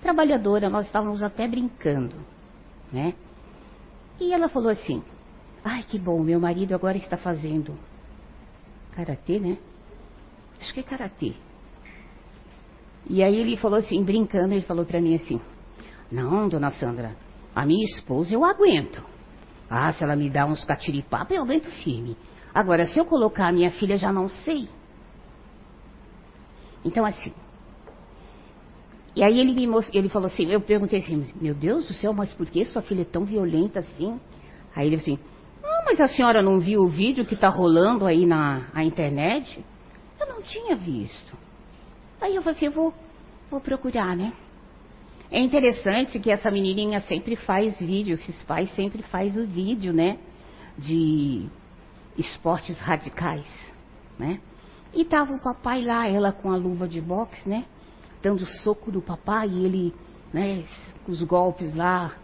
trabalhadora, 0.00 0.70
nós 0.70 0.86
estávamos 0.86 1.22
até 1.22 1.46
brincando, 1.46 2.16
né? 2.90 3.14
E 4.18 4.32
ela 4.32 4.48
falou 4.48 4.70
assim: 4.70 5.02
Ai, 5.64 5.84
que 5.84 5.98
bom, 5.98 6.20
meu 6.22 6.40
marido 6.40 6.74
agora 6.74 6.96
está 6.96 7.16
fazendo 7.16 7.78
karatê, 8.92 9.38
né? 9.38 9.58
Acho 10.60 10.72
que 10.72 10.80
é 10.80 10.82
karatê. 10.82 11.34
E 13.08 13.22
aí 13.22 13.36
ele 13.36 13.56
falou 13.56 13.78
assim, 13.78 14.02
brincando, 14.04 14.54
ele 14.54 14.62
falou 14.62 14.84
para 14.84 15.00
mim 15.00 15.14
assim: 15.14 15.40
Não, 16.10 16.48
dona 16.48 16.70
Sandra, 16.70 17.14
a 17.54 17.66
minha 17.66 17.84
esposa 17.84 18.34
eu 18.34 18.44
aguento. 18.44 19.02
Ah, 19.68 19.92
se 19.92 20.04
ela 20.04 20.14
me 20.14 20.28
dá 20.28 20.46
uns 20.46 20.64
catiripapa, 20.64 21.32
eu 21.32 21.42
aguento 21.42 21.70
firme. 21.82 22.16
Agora, 22.54 22.86
se 22.86 22.98
eu 22.98 23.06
colocar 23.06 23.48
a 23.48 23.52
minha 23.52 23.70
filha, 23.70 23.96
já 23.96 24.12
não 24.12 24.28
sei. 24.28 24.68
Então, 26.84 27.04
assim. 27.04 27.32
E 29.14 29.22
aí 29.22 29.38
ele 29.38 29.52
me 29.52 29.66
mostrou, 29.66 29.98
ele 29.98 30.08
falou 30.08 30.26
assim, 30.26 30.50
eu 30.50 30.60
perguntei 30.60 31.00
assim, 31.00 31.26
meu 31.40 31.54
Deus 31.54 31.86
do 31.86 31.92
céu, 31.92 32.12
mas 32.14 32.32
por 32.32 32.46
que 32.46 32.64
sua 32.64 32.80
filha 32.80 33.02
é 33.02 33.04
tão 33.04 33.24
violenta 33.24 33.80
assim? 33.80 34.18
Aí 34.74 34.86
ele 34.86 34.96
assim, 34.96 35.18
ah, 35.62 35.82
mas 35.84 36.00
a 36.00 36.08
senhora 36.08 36.42
não 36.42 36.58
viu 36.58 36.80
o 36.80 36.88
vídeo 36.88 37.26
que 37.26 37.34
está 37.34 37.48
rolando 37.48 38.06
aí 38.06 38.24
na 38.24 38.82
internet? 38.82 39.62
Eu 40.18 40.28
não 40.28 40.40
tinha 40.40 40.74
visto. 40.74 41.36
Aí 42.20 42.34
eu 42.34 42.42
falei 42.42 42.56
assim, 42.56 42.66
eu 42.66 42.72
vou, 42.72 42.94
vou 43.50 43.60
procurar, 43.60 44.16
né? 44.16 44.32
É 45.30 45.40
interessante 45.40 46.18
que 46.18 46.30
essa 46.30 46.50
menininha 46.50 47.00
sempre 47.00 47.36
faz 47.36 47.78
vídeo, 47.78 48.14
esses 48.14 48.42
pais 48.42 48.74
sempre 48.74 49.02
faz 49.02 49.36
o 49.36 49.46
vídeo, 49.46 49.92
né? 49.92 50.18
De 50.78 51.46
esportes 52.16 52.78
radicais, 52.78 53.46
né? 54.18 54.40
E 54.94 55.04
tava 55.04 55.34
o 55.34 55.40
papai 55.40 55.82
lá, 55.82 56.06
ela 56.06 56.32
com 56.32 56.50
a 56.52 56.56
luva 56.56 56.86
de 56.86 57.00
boxe, 57.00 57.48
né? 57.48 57.64
Dando 58.22 58.46
soco 58.62 58.90
do 58.90 59.00
papai 59.00 59.48
e 59.48 59.64
ele, 59.64 59.94
né? 60.32 60.64
Com 61.04 61.12
os 61.12 61.22
golpes 61.22 61.74
lá. 61.74 62.14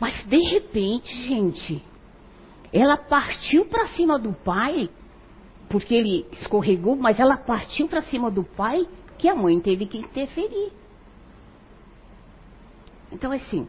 Mas 0.00 0.24
de 0.26 0.38
repente, 0.48 1.14
gente, 1.26 1.82
ela 2.72 2.96
partiu 2.96 3.66
para 3.66 3.88
cima 3.88 4.18
do 4.18 4.32
pai 4.32 4.90
porque 5.68 5.94
ele 5.94 6.26
escorregou, 6.32 6.94
mas 6.96 7.18
ela 7.18 7.36
partiu 7.36 7.88
para 7.88 8.02
cima 8.02 8.30
do 8.30 8.44
pai, 8.44 8.86
que 9.18 9.28
a 9.28 9.34
mãe 9.34 9.58
teve 9.58 9.86
que 9.86 9.98
interferir. 9.98 10.72
Então, 13.10 13.32
assim, 13.32 13.66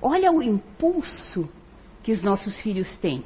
olha 0.00 0.30
o 0.32 0.42
impulso 0.42 1.48
que 2.02 2.12
os 2.12 2.22
nossos 2.22 2.60
filhos 2.60 2.94
têm. 2.98 3.24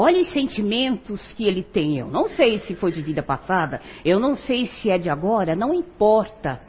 Olha 0.00 0.20
os 0.20 0.30
sentimentos 0.30 1.32
que 1.32 1.44
ele 1.44 1.60
tem. 1.60 1.98
Eu 1.98 2.06
não 2.06 2.28
sei 2.28 2.60
se 2.60 2.76
foi 2.76 2.92
de 2.92 3.02
vida 3.02 3.20
passada, 3.20 3.82
eu 4.04 4.20
não 4.20 4.36
sei 4.36 4.64
se 4.68 4.88
é 4.88 4.96
de 4.96 5.10
agora, 5.10 5.56
não 5.56 5.74
importa. 5.74 6.62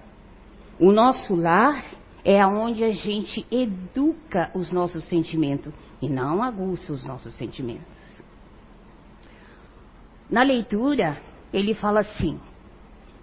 O 0.80 0.92
nosso 0.92 1.36
lar 1.36 1.86
é 2.26 2.42
aonde 2.42 2.84
a 2.84 2.90
gente 2.90 3.46
educa 3.52 4.50
os 4.56 4.72
nossos 4.72 5.04
sentimentos 5.04 5.72
e 6.02 6.10
não 6.10 6.42
aguça 6.42 6.92
os 6.92 7.06
nossos 7.06 7.36
sentimentos. 7.36 7.86
Na 10.28 10.42
leitura, 10.42 11.22
ele 11.54 11.76
fala 11.76 12.00
assim: 12.00 12.40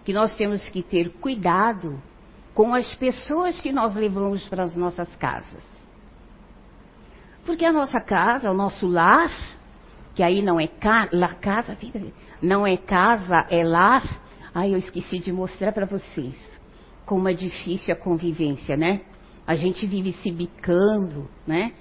que 0.04 0.12
nós 0.12 0.36
temos 0.36 0.68
que 0.68 0.84
ter 0.84 1.14
cuidado 1.14 2.00
com 2.54 2.72
as 2.76 2.94
pessoas 2.94 3.60
que 3.60 3.72
nós 3.72 3.96
levamos 3.96 4.48
para 4.48 4.62
as 4.62 4.76
nossas 4.76 5.12
casas. 5.16 5.64
Porque 7.44 7.64
a 7.64 7.72
nossa 7.72 8.00
casa, 8.00 8.52
o 8.52 8.54
nosso 8.54 8.86
lar, 8.86 9.55
que 10.16 10.22
aí 10.22 10.40
não 10.40 10.58
é 10.58 10.66
ca 10.66 11.08
la, 11.12 11.34
casa, 11.34 11.76
não 12.40 12.66
é 12.66 12.78
casa, 12.78 13.46
é 13.50 13.62
lar. 13.62 14.02
Ai, 14.54 14.72
eu 14.72 14.78
esqueci 14.78 15.18
de 15.18 15.30
mostrar 15.30 15.72
para 15.72 15.84
vocês 15.84 16.34
como 17.04 17.28
é 17.28 17.34
difícil 17.34 17.92
a 17.92 17.96
convivência, 17.96 18.78
né? 18.78 19.02
A 19.46 19.54
gente 19.54 19.86
vive 19.86 20.12
se 20.14 20.32
bicando, 20.32 21.28
né? 21.46 21.72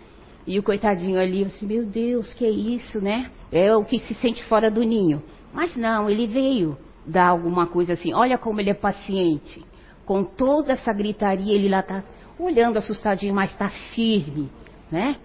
E 0.45 0.59
o 0.59 0.63
coitadinho 0.63 1.17
ali, 1.17 1.45
assim, 1.45 1.65
meu 1.65 1.85
Deus, 1.85 2.33
que 2.33 2.45
é 2.45 2.49
isso, 2.49 3.01
né? 3.01 3.31
É 3.53 3.73
o 3.73 3.85
que 3.85 3.99
se 4.01 4.13
sente 4.15 4.43
fora 4.43 4.69
do 4.69 4.81
ninho. 4.81 5.23
Mas 5.53 5.73
não, 5.77 6.09
ele 6.09 6.27
veio 6.27 6.77
dar 7.07 7.29
alguma 7.29 7.65
coisa 7.65 7.93
assim. 7.93 8.13
Olha 8.13 8.37
como 8.37 8.59
ele 8.59 8.69
é 8.69 8.75
paciente. 8.75 9.65
Com 10.05 10.25
toda 10.25 10.73
essa 10.73 10.91
gritaria, 10.91 11.55
ele 11.55 11.69
lá 11.69 11.79
está 11.79 12.03
olhando 12.37 12.77
assustadinho, 12.77 13.33
mas 13.33 13.49
está 13.51 13.69
firme, 13.69 14.51
né? 14.91 15.15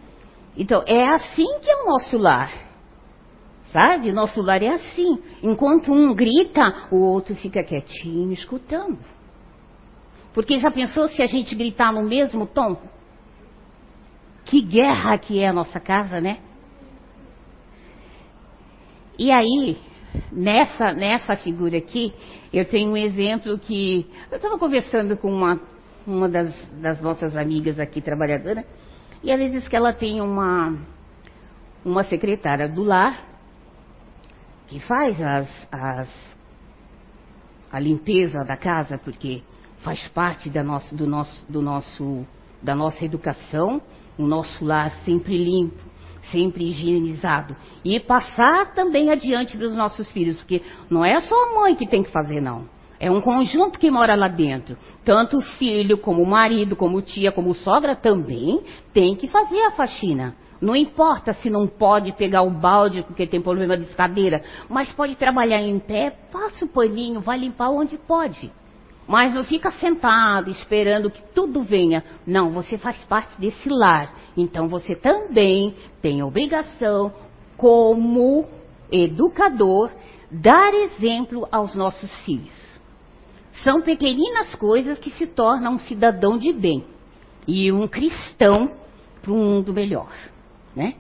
Então, 0.57 0.85
é 0.87 1.13
assim 1.13 1.59
que 1.61 1.69
é 1.69 1.83
o 1.83 1.87
nosso 1.87 2.17
lar. 2.17 2.70
Sabe? 3.73 4.13
Nosso 4.13 4.43
lar 4.43 4.63
é 4.63 4.69
assim. 4.69 5.23
Enquanto 5.43 5.93
um 5.93 6.13
grita, 6.15 6.89
o 6.91 6.97
outro 6.97 7.37
fica 7.37 7.63
quietinho, 7.63 8.33
escutando. 8.33 8.99
Porque 10.35 10.59
já 10.59 10.71
pensou 10.71 11.09
se 11.09 11.23
a 11.23 11.27
gente 11.27 11.55
gritar 11.55 11.93
no 11.93 12.03
mesmo 12.03 12.47
tom? 12.47 12.77
Que 14.45 14.61
guerra 14.61 15.17
que 15.19 15.39
é 15.39 15.49
a 15.49 15.53
nossa 15.53 15.79
casa, 15.79 16.21
né? 16.21 16.39
E 19.17 19.31
aí, 19.31 19.77
nessa, 20.33 20.93
nessa 20.93 21.37
figura 21.37 21.79
aqui, 21.79 22.13
eu 22.53 22.65
tenho 22.65 22.91
um 22.91 22.97
exemplo 22.97 23.57
que. 23.59 24.07
Eu 24.31 24.37
estava 24.37 24.59
conversando 24.59 25.17
com 25.17 25.31
uma, 25.31 25.61
uma 26.05 26.29
das, 26.29 26.53
das 26.81 27.01
nossas 27.01 27.37
amigas 27.37 27.79
aqui, 27.79 28.01
trabalhadora, 28.01 28.65
e 29.23 29.31
ela 29.31 29.49
disse 29.49 29.69
que 29.69 29.77
ela 29.77 29.93
tem 29.93 30.21
uma, 30.21 30.77
uma 31.85 32.03
secretária 32.03 32.69
do 32.69 32.83
lar 32.83 33.30
que 34.71 34.79
faz 34.81 35.21
as, 35.21 35.69
as, 35.71 36.37
a 37.71 37.79
limpeza 37.81 38.39
da 38.45 38.57
casa, 38.57 38.97
porque 38.97 39.43
faz 39.81 40.07
parte 40.09 40.49
da 40.49 40.63
do 40.63 41.07
nosso, 41.07 41.47
do 41.51 41.61
nosso, 41.61 42.27
da 42.63 42.75
nossa 42.75 43.05
educação 43.05 43.83
o 44.17 44.27
nosso 44.27 44.65
lar 44.65 44.93
sempre 45.05 45.37
limpo, 45.43 45.83
sempre 46.31 46.69
higienizado. 46.69 47.57
E 47.85 47.99
passar 47.99 48.75
também 48.75 49.11
adiante 49.11 49.57
para 49.57 49.67
os 49.67 49.75
nossos 49.75 50.11
filhos, 50.13 50.39
porque 50.39 50.63
não 50.89 51.05
é 51.05 51.21
só 51.21 51.35
a 51.35 51.55
mãe 51.55 51.75
que 51.75 51.87
tem 51.87 52.03
que 52.03 52.11
fazer, 52.11 52.41
não. 52.41 52.69
É 52.99 53.11
um 53.11 53.21
conjunto 53.21 53.79
que 53.79 53.91
mora 53.91 54.15
lá 54.15 54.29
dentro. 54.29 54.77
Tanto 55.05 55.39
o 55.39 55.43
filho, 55.43 55.97
como 55.97 56.23
o 56.23 56.27
marido, 56.27 56.77
como 56.77 57.01
tia, 57.01 57.33
como 57.33 57.55
sogra 57.55 57.97
também 57.97 58.61
tem 58.93 59.17
que 59.17 59.27
fazer 59.27 59.61
a 59.63 59.71
faxina. 59.73 60.37
Não 60.61 60.77
importa 60.77 61.33
se 61.33 61.49
não 61.49 61.67
pode 61.67 62.13
pegar 62.13 62.43
o 62.43 62.51
balde 62.51 63.03
porque 63.03 63.27
tem 63.27 63.41
problema 63.41 63.77
de 63.77 63.85
escadeira, 63.85 64.43
mas 64.69 64.93
pode 64.93 65.17
trabalhar 65.17 65.63
em 65.63 65.79
pé, 65.79 66.11
passa 66.31 66.65
o 66.65 66.69
paninho, 66.69 67.21
vai 67.21 67.39
limpar 67.39 67.71
onde 67.71 67.97
pode. 67.97 68.53
Mas 69.09 69.35
não 69.35 69.43
fica 69.43 69.71
sentado 69.73 70.51
esperando 70.51 71.11
que 71.11 71.23
tudo 71.35 71.65
venha. 71.65 72.05
Não, 72.27 72.51
você 72.51 72.79
faz 72.79 73.03
parte 73.05 73.41
desse 73.41 73.69
lar. 73.69 74.15
Então 74.37 74.69
você 74.69 74.95
também 74.95 75.75
tem 76.01 76.23
obrigação, 76.23 77.13
como 77.57 78.47
educador, 78.93 79.91
dar 80.31 80.73
exemplo 80.75 81.49
aos 81.51 81.75
nossos 81.75 82.13
filhos. 82.25 82.53
São 83.65 83.83
pequeninas 83.83 84.55
coisas 84.55 84.99
que 84.99 85.11
se 85.11 85.27
tornam 85.27 85.75
um 85.75 85.79
cidadão 85.81 86.39
de 86.39 86.53
bem 86.53 86.85
e 87.47 87.73
um 87.73 87.89
cristão 87.89 88.71
para 89.21 89.33
um 89.33 89.45
mundo 89.45 89.73
melhor, 89.73 90.11
né? 90.75 90.97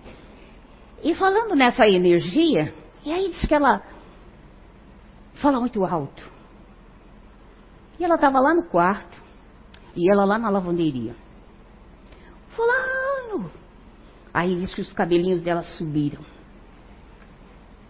E 1.03 1.15
falando 1.15 1.55
nessa 1.55 1.89
energia, 1.89 2.75
e 3.05 3.13
aí 3.13 3.31
diz 3.31 3.47
que 3.47 3.55
ela 3.55 3.83
fala 5.35 5.61
muito 5.61 5.85
alto. 5.85 6.31
E 7.99 8.05
ela 8.05 8.17
estava 8.17 8.41
lá 8.41 8.55
no 8.55 8.65
quarto, 8.65 9.23
e 9.95 10.11
ela 10.11 10.25
lá 10.25 10.39
na 10.39 10.51
lavanderia. 10.51 11.15
Fulano! 12.51 13.51
Aí 14.33 14.55
diz 14.57 14.75
que 14.75 14.81
os 14.81 14.93
cabelinhos 14.93 15.43
dela 15.43 15.63
subiram. 15.63 16.25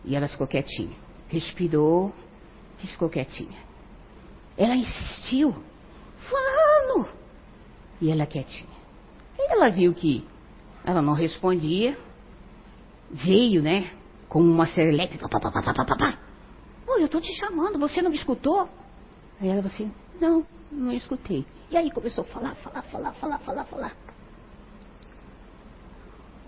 E 0.04 0.16
ela 0.16 0.28
ficou 0.28 0.46
quietinha. 0.46 0.96
Respirou 1.28 2.12
e 2.82 2.86
ficou 2.86 3.08
quietinha. 3.08 3.58
Ela 4.56 4.74
insistiu. 4.74 5.54
Fulano! 6.18 7.08
E 8.00 8.10
ela 8.10 8.26
quietinha. 8.26 8.70
E 9.38 9.52
ela 9.52 9.70
viu 9.70 9.92
que 9.94 10.26
ela 10.84 11.02
não 11.02 11.12
respondia. 11.12 11.96
Veio, 13.10 13.62
né? 13.62 13.92
Com 14.28 14.40
uma 14.40 14.66
serelepe. 14.66 15.18
Pô, 16.86 16.96
eu 16.98 17.08
tô 17.08 17.20
te 17.20 17.32
chamando, 17.38 17.78
você 17.78 18.02
não 18.02 18.10
me 18.10 18.16
escutou? 18.16 18.68
Aí 19.40 19.48
ela 19.48 19.62
falou 19.62 19.74
assim, 19.74 19.92
não, 20.20 20.44
não 20.70 20.92
escutei. 20.92 21.46
E 21.70 21.76
aí 21.76 21.90
começou 21.90 22.22
a 22.22 22.26
falar, 22.26 22.54
falar, 22.56 22.82
falar, 22.82 23.12
falar, 23.14 23.38
falar, 23.38 23.64
falar. 23.64 23.96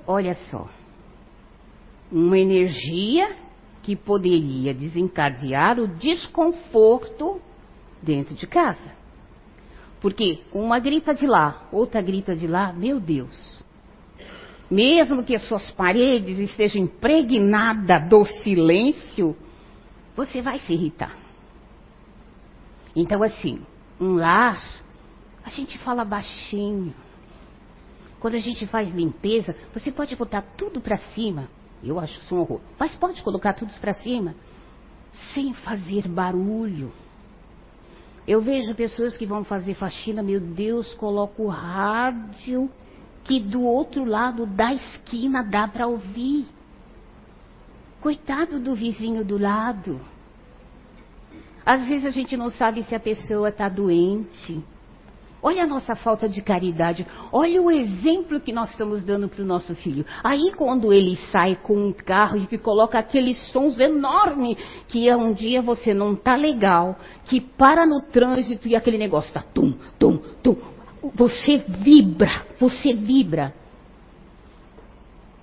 Olha 0.07 0.35
só. 0.51 0.69
Uma 2.11 2.39
energia 2.39 3.37
que 3.83 3.97
poderia 3.97 4.75
desencadear 4.75 5.79
o 5.79 5.89
desconforto 5.89 7.41
dentro 8.03 8.35
de 8.35 8.47
casa. 8.47 8.93
Porque 10.01 10.43
uma 10.53 10.79
grita 10.79 11.15
de 11.15 11.27
lá, 11.27 11.69
outra 11.71 12.03
grita 12.03 12.35
de 12.35 12.47
lá, 12.47 12.73
meu 12.73 12.99
Deus. 12.99 13.65
Mesmo 14.73 15.23
que 15.23 15.37
as 15.37 15.47
suas 15.47 15.71
paredes 15.73 16.39
estejam 16.39 16.85
impregnadas 16.85 18.09
do 18.09 18.25
silêncio, 18.25 19.37
você 20.17 20.41
vai 20.41 20.61
se 20.61 20.73
irritar. 20.73 21.15
Então, 22.97 23.23
assim, 23.23 23.61
um 24.01 24.15
lar, 24.15 24.63
a 25.45 25.51
gente 25.51 25.77
fala 25.77 26.07
baixinho. 26.07 26.95
Quando 28.19 28.37
a 28.37 28.41
gente 28.41 28.67
faz 28.67 28.91
limpeza, 28.95 29.55
você 29.75 29.93
pode 29.93 30.17
botar 30.17 30.41
tudo 30.57 30.81
para 30.81 30.97
cima. 30.97 31.51
Eu 31.85 32.01
acho 32.01 32.19
isso 32.21 32.35
um 32.35 32.39
horror. 32.39 32.63
Mas 32.79 32.95
pode 32.95 33.23
colocar 33.23 33.53
tudo 33.53 33.75
para 33.79 33.93
cima 33.93 34.35
sem 35.35 35.53
fazer 35.53 36.09
barulho. 36.09 36.91
Eu 38.27 38.41
vejo 38.41 38.75
pessoas 38.75 39.19
que 39.19 39.27
vão 39.27 39.45
fazer 39.45 39.75
faxina, 39.75 40.23
meu 40.23 40.41
Deus, 40.41 40.95
coloca 40.95 41.43
o 41.43 41.49
rádio 41.49 42.71
que 43.25 43.41
do 43.41 43.63
outro 43.63 44.05
lado 44.05 44.47
da 44.47 44.73
esquina 44.73 45.43
dá 45.43 45.69
para 45.69 45.87
ouvir. 45.87 46.47
Coitado 48.01 48.59
do 48.59 48.75
vizinho 48.75 49.25
do 49.25 49.39
lado. 49.39 50.01
Às 51.65 51.87
vezes 51.87 52.05
a 52.05 52.11
gente 52.11 52.37
não 52.37 52.51
sabe 52.51 52.83
se 52.83 52.95
a 52.95 53.01
pessoa 53.01 53.51
está 53.51 53.69
doente. 53.69 54.63
Olha 55.43 55.65
a 55.65 55.67
nossa 55.67 55.97
falta 55.97 56.29
de 56.29 56.41
caridade. 56.41 57.05
Olha 57.33 57.61
o 57.61 57.69
exemplo 57.69 58.41
que 58.41 58.53
nós 58.53 58.71
estamos 58.71 59.03
dando 59.03 59.29
para 59.29 59.43
o 59.43 59.47
nosso 59.47 59.75
filho. 59.75 60.07
Aí 60.23 60.53
quando 60.57 60.93
ele 60.93 61.17
sai 61.33 61.57
com 61.57 61.75
um 61.75 61.93
carro 61.93 62.39
e 62.39 62.47
que 62.47 62.57
coloca 62.57 62.97
aqueles 62.97 63.37
sons 63.51 63.79
enormes, 63.81 64.57
que 64.87 65.13
um 65.13 65.33
dia 65.35 65.61
você 65.61 65.93
não 65.93 66.13
está 66.13 66.37
legal, 66.37 66.97
que 67.25 67.41
para 67.41 67.85
no 67.85 68.01
trânsito 68.01 68.69
e 68.69 68.77
aquele 68.77 68.99
negócio 68.99 69.29
está 69.29 69.43
tum, 69.43 69.75
tum, 69.99 70.19
tum. 70.43 70.72
Você 71.15 71.59
vibra, 71.59 72.47
você 72.61 72.95
vibra. 72.95 73.53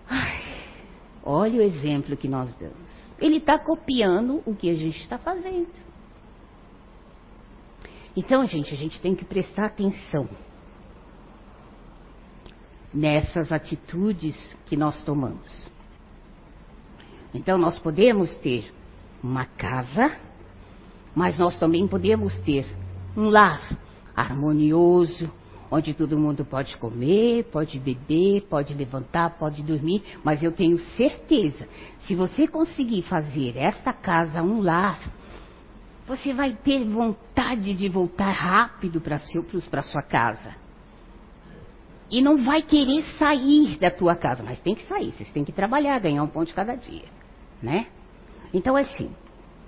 Ai, 0.10 0.42
olha 1.24 1.60
o 1.60 1.62
exemplo 1.62 2.16
que 2.16 2.28
nós 2.28 2.56
damos. 2.56 3.10
Ele 3.20 3.38
está 3.38 3.60
copiando 3.60 4.42
o 4.46 4.56
que 4.56 4.70
a 4.70 4.76
gente 4.76 5.00
está 5.02 5.18
fazendo. 5.18 5.68
Então, 8.16 8.46
gente, 8.46 8.74
a 8.74 8.78
gente 8.78 9.00
tem 9.02 9.14
que 9.14 9.26
prestar 9.26 9.66
atenção 9.66 10.28
nessas 12.94 13.52
atitudes 13.52 14.36
que 14.66 14.76
nós 14.76 15.02
tomamos. 15.04 15.70
Então, 17.34 17.58
nós 17.58 17.78
podemos 17.78 18.36
ter 18.38 18.74
uma 19.22 19.46
casa, 19.46 20.18
mas 21.14 21.38
nós 21.38 21.58
também 21.60 21.88
podemos 21.88 22.38
ter 22.40 22.66
um 23.16 23.26
lar 23.30 23.78
harmonioso, 24.16 25.32
onde 25.72 25.94
todo 25.94 26.18
mundo 26.18 26.44
pode 26.44 26.76
comer, 26.78 27.46
pode 27.46 27.80
beber, 27.80 28.42
pode 28.50 28.74
levantar, 28.74 29.38
pode 29.38 29.62
dormir, 29.64 30.04
mas 30.24 30.42
eu 30.42 30.52
tenho 30.52 30.80
certeza, 30.80 31.68
se 32.02 32.16
você 32.16 32.48
conseguir 32.48 33.04
fazer 33.04 33.56
esta 33.58 33.94
casa 33.94 34.42
um 34.42 34.62
lar, 34.62 35.00
você 36.08 36.34
vai 36.34 36.54
ter 36.54 36.84
vontade 36.86 37.74
de 37.76 37.88
voltar 37.88 38.32
rápido 38.32 39.00
para 39.00 39.20
sua 39.84 40.02
casa. 40.02 40.56
E 42.10 42.20
não 42.20 42.44
vai 42.44 42.64
querer 42.64 43.04
sair 43.20 43.78
da 43.78 43.92
tua 43.92 44.16
casa, 44.16 44.42
mas 44.42 44.60
tem 44.60 44.74
que 44.74 44.88
sair, 44.88 45.14
vocês 45.14 45.32
têm 45.32 45.46
que 45.46 45.52
trabalhar, 45.52 46.00
ganhar 46.00 46.24
um 46.24 46.28
ponto 46.28 46.48
de 46.48 46.56
cada 46.56 46.74
dia, 46.74 47.06
né? 47.62 47.86
Então 48.52 48.76
assim, 48.76 49.12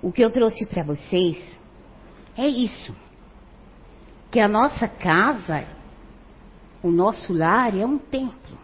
o 0.02 0.12
que 0.12 0.24
eu 0.24 0.32
trouxe 0.32 0.66
para 0.66 0.84
vocês 0.84 1.38
é 2.36 2.48
isso. 2.48 2.96
Que 4.32 4.40
a 4.40 4.48
nossa 4.48 4.88
casa, 4.88 5.68
o 6.84 6.89
nosso 6.89 7.34
lar 7.34 7.78
é 7.78 7.86
um 7.86 7.98
templo. 7.98 8.58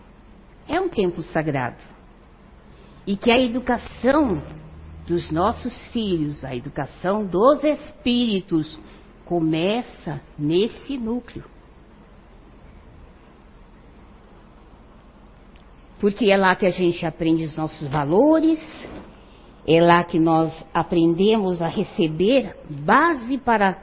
É 0.68 0.80
um 0.80 0.90
templo 0.90 1.24
sagrado. 1.24 1.82
E 3.06 3.16
que 3.16 3.32
a 3.32 3.40
educação 3.40 4.42
dos 5.08 5.32
nossos 5.32 5.74
filhos, 5.88 6.44
a 6.44 6.56
educação 6.56 7.26
dos 7.26 7.64
espíritos, 7.64 8.78
começa 9.26 10.22
nesse 10.38 10.98
núcleo. 10.98 11.46
Porque 16.00 16.30
é 16.30 16.38
lá 16.38 16.56
que 16.56 16.66
a 16.66 16.72
gente 16.72 17.06
aprende 17.06 17.46
os 17.46 17.56
nossos 17.56 17.88
valores, 17.88 18.60
é 19.66 19.82
lá 19.82 20.04
que 20.04 20.20
nós 20.20 20.52
aprendemos 20.74 21.62
a 21.62 21.68
receber 21.68 22.56
base 22.70 23.38
para 23.38 23.78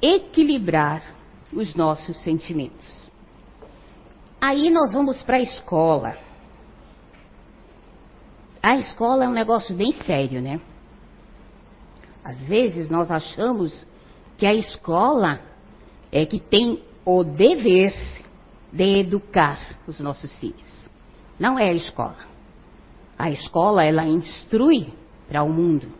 equilibrar 0.00 1.02
os 1.52 1.74
nossos 1.74 2.16
sentimentos. 2.22 3.03
Aí 4.46 4.68
nós 4.68 4.92
vamos 4.92 5.22
para 5.22 5.38
a 5.38 5.40
escola. 5.40 6.18
A 8.62 8.76
escola 8.76 9.24
é 9.24 9.28
um 9.28 9.32
negócio 9.32 9.74
bem 9.74 9.90
sério, 10.04 10.42
né? 10.42 10.60
Às 12.22 12.38
vezes 12.40 12.90
nós 12.90 13.10
achamos 13.10 13.86
que 14.36 14.44
a 14.44 14.52
escola 14.52 15.40
é 16.12 16.26
que 16.26 16.38
tem 16.38 16.82
o 17.06 17.24
dever 17.24 17.94
de 18.70 18.98
educar 18.98 19.78
os 19.86 19.98
nossos 19.98 20.36
filhos. 20.36 20.90
Não 21.38 21.58
é 21.58 21.70
a 21.70 21.72
escola. 21.72 22.26
A 23.18 23.30
escola, 23.30 23.82
ela 23.82 24.06
instrui 24.06 24.92
para 25.26 25.42
o 25.42 25.48
mundo. 25.48 25.90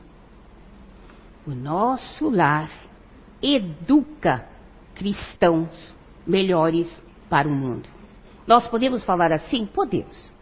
O 1.47 1.53
nosso 1.53 2.29
lar 2.29 2.71
educa 3.43 4.47
cristãos 4.95 5.95
melhores 6.27 6.95
para 7.31 7.49
o 7.49 7.51
mundo. 7.51 7.94
Nós 8.47 8.67
podemos 8.69 9.03
falar 9.05 9.33
assim? 9.33 9.67
Podemos. 9.67 10.33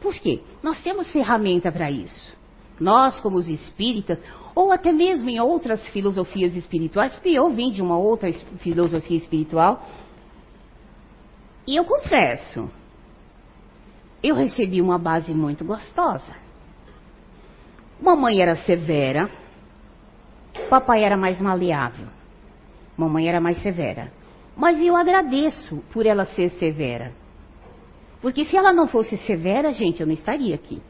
Por 0.00 0.14
quê? 0.14 0.42
Nós 0.62 0.82
temos 0.82 1.10
ferramenta 1.10 1.70
para 1.70 1.90
isso. 1.90 2.36
Nós, 2.80 3.20
como 3.20 3.36
os 3.36 3.48
espíritas, 3.48 4.18
ou 4.54 4.72
até 4.72 4.92
mesmo 4.92 5.28
em 5.28 5.38
outras 5.40 5.86
filosofias 5.88 6.54
espirituais, 6.54 7.12
porque 7.12 7.30
eu 7.30 7.48
vim 7.50 7.70
de 7.70 7.80
uma 7.80 7.96
outra 7.96 8.32
filosofia 8.58 9.16
espiritual, 9.16 9.86
e 11.66 11.76
eu 11.76 11.84
confesso, 11.84 12.68
eu 14.22 14.34
recebi 14.34 14.80
uma 14.80 14.98
base 14.98 15.32
muito 15.32 15.64
gostosa. 15.64 16.34
Mamãe 18.00 18.40
era 18.40 18.56
severa, 18.56 19.30
Papai 20.68 21.04
era 21.04 21.16
mais 21.16 21.40
maleável. 21.40 22.08
Mamãe 22.96 23.28
era 23.28 23.40
mais 23.40 23.60
severa. 23.62 24.12
Mas 24.56 24.80
eu 24.80 24.96
agradeço 24.96 25.82
por 25.92 26.04
ela 26.04 26.26
ser 26.26 26.50
severa. 26.58 27.12
Porque 28.22 28.44
se 28.44 28.56
ela 28.56 28.72
não 28.72 28.86
fosse 28.86 29.18
severa, 29.18 29.72
gente, 29.72 30.00
eu 30.00 30.06
não 30.06 30.14
estaria 30.14 30.54
aqui. 30.54 30.80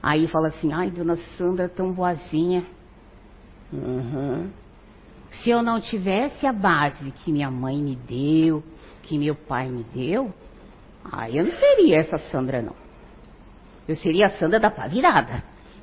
Aí 0.00 0.28
fala 0.28 0.48
assim, 0.48 0.72
ai, 0.72 0.88
dona 0.88 1.16
Sandra 1.36 1.64
é 1.64 1.68
tão 1.68 1.92
boazinha. 1.92 2.64
Uhum. 3.72 4.48
Se 5.32 5.50
eu 5.50 5.64
não 5.64 5.80
tivesse 5.80 6.46
a 6.46 6.52
base 6.52 7.10
que 7.10 7.32
minha 7.32 7.50
mãe 7.50 7.76
me 7.82 7.96
deu, 7.96 8.62
que 9.02 9.18
meu 9.18 9.34
pai 9.34 9.68
me 9.68 9.84
deu, 9.92 10.32
aí 11.04 11.36
eu 11.36 11.44
não 11.44 11.52
seria 11.52 11.98
essa 11.98 12.18
Sandra, 12.30 12.62
não. 12.62 12.76
Eu 13.88 13.96
seria 13.96 14.26
a 14.26 14.30
Sandra 14.30 14.60
da 14.60 14.70
pá 14.70 14.86
virada. 14.86 15.42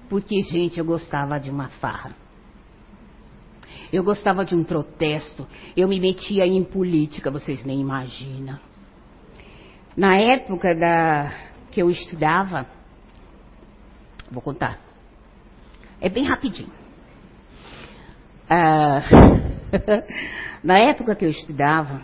Porque, 0.10 0.41
gente, 0.43 0.80
eu 0.80 0.86
gostava 0.86 1.38
de 1.38 1.50
uma 1.50 1.67
farra. 1.67 2.15
Eu 3.91 4.04
gostava 4.04 4.46
de 4.46 4.56
um 4.56 4.63
protesto. 4.63 5.46
Eu 5.76 5.89
me 5.89 6.00
metia 6.00 6.46
em 6.46 6.63
política, 6.63 7.30
vocês 7.30 7.65
nem 7.65 7.82
imaginam. 7.82 8.58
Na 9.95 10.17
época 10.17 10.73
da, 10.73 11.32
que 11.71 11.82
eu 11.82 11.89
estudava, 11.89 12.65
vou 14.32 14.41
contar. 14.41 14.79
É 16.01 16.10
bem 16.10 16.23
rapidinho. 16.23 16.71
Ah, 18.49 19.01
na 20.63 20.79
época 20.79 21.15
que 21.15 21.25
eu 21.25 21.29
estudava, 21.29 22.01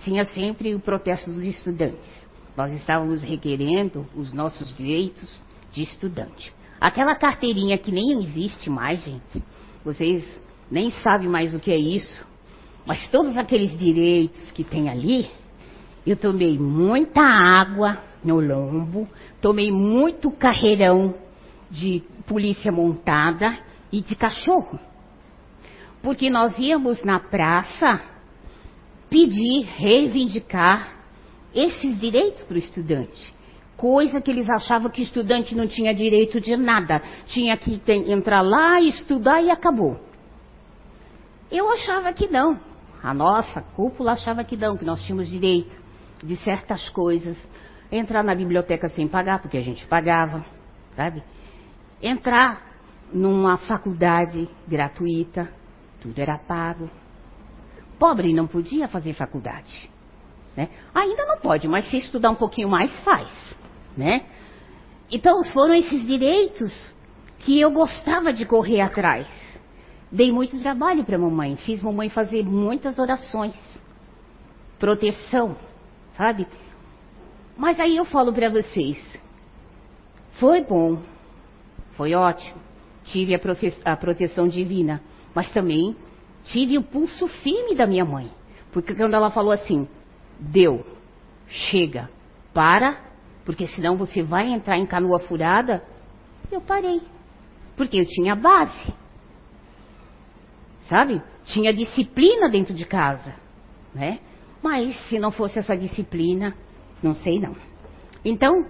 tinha 0.00 0.24
sempre 0.26 0.74
o 0.74 0.80
protesto 0.80 1.30
dos 1.30 1.44
estudantes. 1.44 2.10
Nós 2.56 2.72
estávamos 2.72 3.22
requerendo 3.22 4.04
os 4.16 4.32
nossos 4.32 4.76
direitos 4.76 5.42
de 5.72 5.84
estudante. 5.84 6.52
Aquela 6.80 7.14
carteirinha 7.14 7.78
que 7.78 7.92
nem 7.92 8.22
existe 8.22 8.68
mais, 8.68 9.04
gente. 9.04 9.42
Vocês 9.84 10.24
nem 10.68 10.90
sabem 10.90 11.28
mais 11.28 11.54
o 11.54 11.60
que 11.60 11.70
é 11.70 11.78
isso. 11.78 12.26
Mas 12.84 13.08
todos 13.10 13.36
aqueles 13.36 13.78
direitos 13.78 14.50
que 14.52 14.64
tem 14.64 14.88
ali, 14.88 15.30
eu 16.10 16.16
tomei 16.16 16.58
muita 16.58 17.20
água 17.20 17.98
no 18.24 18.40
lombo, 18.40 19.06
tomei 19.42 19.70
muito 19.70 20.30
carreirão 20.30 21.14
de 21.70 22.02
polícia 22.26 22.72
montada 22.72 23.58
e 23.92 24.00
de 24.00 24.14
cachorro. 24.16 24.80
Porque 26.02 26.30
nós 26.30 26.56
íamos 26.58 27.04
na 27.04 27.20
praça 27.20 28.00
pedir, 29.10 29.64
reivindicar 29.76 30.96
esses 31.54 32.00
direitos 32.00 32.42
para 32.42 32.54
o 32.54 32.58
estudante. 32.58 33.34
Coisa 33.76 34.18
que 34.20 34.30
eles 34.30 34.48
achavam 34.48 34.90
que 34.90 35.02
o 35.02 35.04
estudante 35.04 35.54
não 35.54 35.66
tinha 35.66 35.94
direito 35.94 36.40
de 36.40 36.56
nada. 36.56 37.02
Tinha 37.26 37.56
que 37.56 37.80
entrar 37.86 38.40
lá, 38.40 38.80
estudar 38.80 39.42
e 39.42 39.50
acabou. 39.50 40.00
Eu 41.50 41.70
achava 41.70 42.12
que 42.14 42.28
não. 42.28 42.58
A 43.02 43.12
nossa 43.12 43.60
cúpula 43.60 44.12
achava 44.12 44.42
que 44.42 44.56
não, 44.56 44.76
que 44.76 44.84
nós 44.84 45.02
tínhamos 45.04 45.28
direito 45.28 45.87
de 46.22 46.36
certas 46.38 46.88
coisas. 46.90 47.36
Entrar 47.90 48.22
na 48.22 48.34
biblioteca 48.34 48.88
sem 48.90 49.08
pagar, 49.08 49.40
porque 49.40 49.56
a 49.56 49.62
gente 49.62 49.86
pagava, 49.86 50.44
sabe? 50.94 51.22
Entrar 52.02 52.62
numa 53.12 53.56
faculdade 53.56 54.48
gratuita, 54.66 55.48
tudo 56.00 56.18
era 56.18 56.38
pago. 56.38 56.90
Pobre 57.98 58.32
não 58.32 58.46
podia 58.46 58.86
fazer 58.88 59.14
faculdade. 59.14 59.90
Né? 60.56 60.68
Ainda 60.94 61.24
não 61.24 61.38
pode, 61.38 61.66
mas 61.66 61.88
se 61.90 61.98
estudar 61.98 62.30
um 62.30 62.34
pouquinho 62.34 62.68
mais, 62.68 62.92
faz. 63.00 63.28
Né? 63.96 64.26
Então 65.10 65.42
foram 65.44 65.74
esses 65.74 66.06
direitos 66.06 66.72
que 67.38 67.58
eu 67.58 67.70
gostava 67.70 68.32
de 68.32 68.44
correr 68.44 68.80
atrás. 68.80 69.26
Dei 70.10 70.32
muito 70.32 70.58
trabalho 70.60 71.04
para 71.04 71.18
mamãe, 71.18 71.56
fiz 71.56 71.82
mamãe 71.82 72.08
fazer 72.08 72.42
muitas 72.44 72.98
orações, 72.98 73.54
proteção, 74.78 75.56
sabe? 76.18 76.48
Mas 77.56 77.78
aí 77.78 77.96
eu 77.96 78.04
falo 78.04 78.32
para 78.32 78.50
vocês, 78.50 78.98
foi 80.32 80.62
bom, 80.62 81.00
foi 81.92 82.12
ótimo, 82.14 82.60
tive 83.04 83.34
a, 83.34 83.40
a, 83.84 83.96
proteção 83.96 84.48
divina, 84.48 85.00
mas 85.34 85.50
também 85.52 85.96
tive 86.44 86.76
o 86.76 86.82
pulso 86.82 87.28
firme 87.28 87.74
da 87.74 87.86
minha 87.86 88.04
mãe, 88.04 88.30
porque 88.72 88.94
quando 88.94 89.14
ela 89.14 89.30
falou 89.30 89.52
assim, 89.52 89.88
deu, 90.38 90.84
chega, 91.46 92.10
para, 92.52 93.00
porque 93.44 93.66
senão 93.68 93.96
você 93.96 94.22
vai 94.22 94.48
entrar 94.52 94.76
em 94.76 94.86
canoa 94.86 95.20
furada, 95.20 95.82
eu 96.50 96.60
parei, 96.60 97.00
porque 97.76 97.96
eu 97.96 98.06
tinha 98.06 98.34
base, 98.34 98.92
sabe? 100.88 101.22
Tinha 101.44 101.72
disciplina 101.72 102.48
dentro 102.48 102.74
de 102.74 102.84
casa, 102.84 103.34
né? 103.94 104.20
Mas 104.62 104.96
se 105.08 105.18
não 105.18 105.30
fosse 105.30 105.58
essa 105.58 105.76
disciplina, 105.76 106.54
não 107.02 107.14
sei 107.14 107.38
não. 107.38 107.54
Então, 108.24 108.66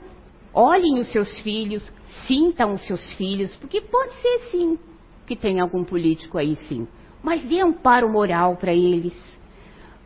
olhem 0.52 0.98
os 0.98 1.10
seus 1.10 1.38
filhos, 1.40 1.90
sintam 2.26 2.74
os 2.74 2.86
seus 2.86 3.12
filhos, 3.14 3.54
porque 3.56 3.80
pode 3.80 4.14
ser 4.14 4.38
sim 4.50 4.78
que 5.26 5.36
tem 5.36 5.60
algum 5.60 5.84
político 5.84 6.38
aí 6.38 6.56
sim. 6.56 6.86
Mas 7.22 7.44
dê 7.44 7.60
amparo 7.60 8.10
moral 8.10 8.56
para 8.56 8.72
eles, 8.72 9.14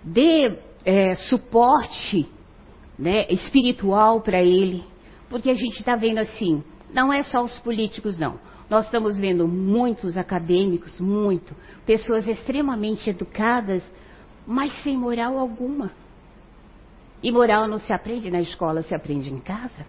dê 0.02 0.58
é, 0.84 1.14
suporte 1.14 2.28
né, 2.98 3.26
espiritual 3.30 4.20
para 4.20 4.42
ele, 4.42 4.84
porque 5.28 5.50
a 5.50 5.54
gente 5.54 5.78
está 5.78 5.96
vendo 5.96 6.18
assim, 6.18 6.62
não 6.92 7.12
é 7.12 7.22
só 7.22 7.42
os 7.42 7.58
políticos 7.60 8.18
não. 8.18 8.38
Nós 8.68 8.86
estamos 8.86 9.18
vendo 9.18 9.46
muitos 9.46 10.16
acadêmicos, 10.16 10.98
muito, 10.98 11.54
pessoas 11.84 12.26
extremamente 12.26 13.10
educadas, 13.10 13.82
mas 14.46 14.72
sem 14.82 14.96
moral 14.96 15.38
alguma. 15.38 15.92
E 17.22 17.30
moral 17.30 17.68
não 17.68 17.78
se 17.78 17.92
aprende 17.92 18.30
na 18.30 18.40
escola, 18.40 18.82
se 18.82 18.94
aprende 18.94 19.32
em 19.32 19.38
casa. 19.38 19.86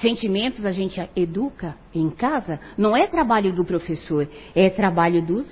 Sentimentos 0.00 0.64
a 0.64 0.72
gente 0.72 1.00
educa 1.14 1.76
em 1.94 2.10
casa, 2.10 2.58
não 2.76 2.96
é 2.96 3.06
trabalho 3.06 3.52
do 3.52 3.64
professor, 3.64 4.28
é 4.54 4.68
trabalho 4.70 5.24
dos, 5.24 5.46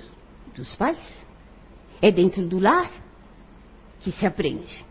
dos 0.55 0.75
pais. 0.75 0.97
É 2.01 2.11
dentro 2.11 2.45
do 2.47 2.59
lar 2.59 2.91
que 4.01 4.11
se 4.11 4.25
aprende. 4.25 4.83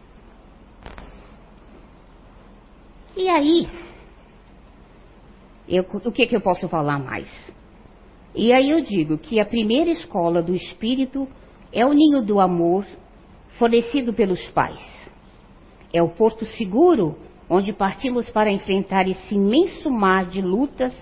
E 3.14 3.28
aí, 3.28 3.68
eu, 5.68 5.82
o 5.82 6.12
que, 6.12 6.26
que 6.26 6.34
eu 6.34 6.40
posso 6.40 6.66
falar 6.68 6.98
mais? 6.98 7.28
E 8.34 8.52
aí 8.52 8.70
eu 8.70 8.80
digo 8.80 9.18
que 9.18 9.38
a 9.38 9.44
primeira 9.44 9.90
escola 9.90 10.42
do 10.42 10.54
espírito 10.54 11.28
é 11.72 11.86
o 11.86 11.92
ninho 11.92 12.22
do 12.24 12.38
amor 12.38 12.86
fornecido 13.58 14.12
pelos 14.12 14.44
pais. 14.50 14.80
É 15.92 16.02
o 16.02 16.08
porto 16.08 16.44
seguro 16.44 17.16
onde 17.48 17.72
partimos 17.72 18.30
para 18.30 18.50
enfrentar 18.50 19.06
esse 19.08 19.34
imenso 19.34 19.90
mar 19.90 20.26
de 20.26 20.40
lutas, 20.40 20.94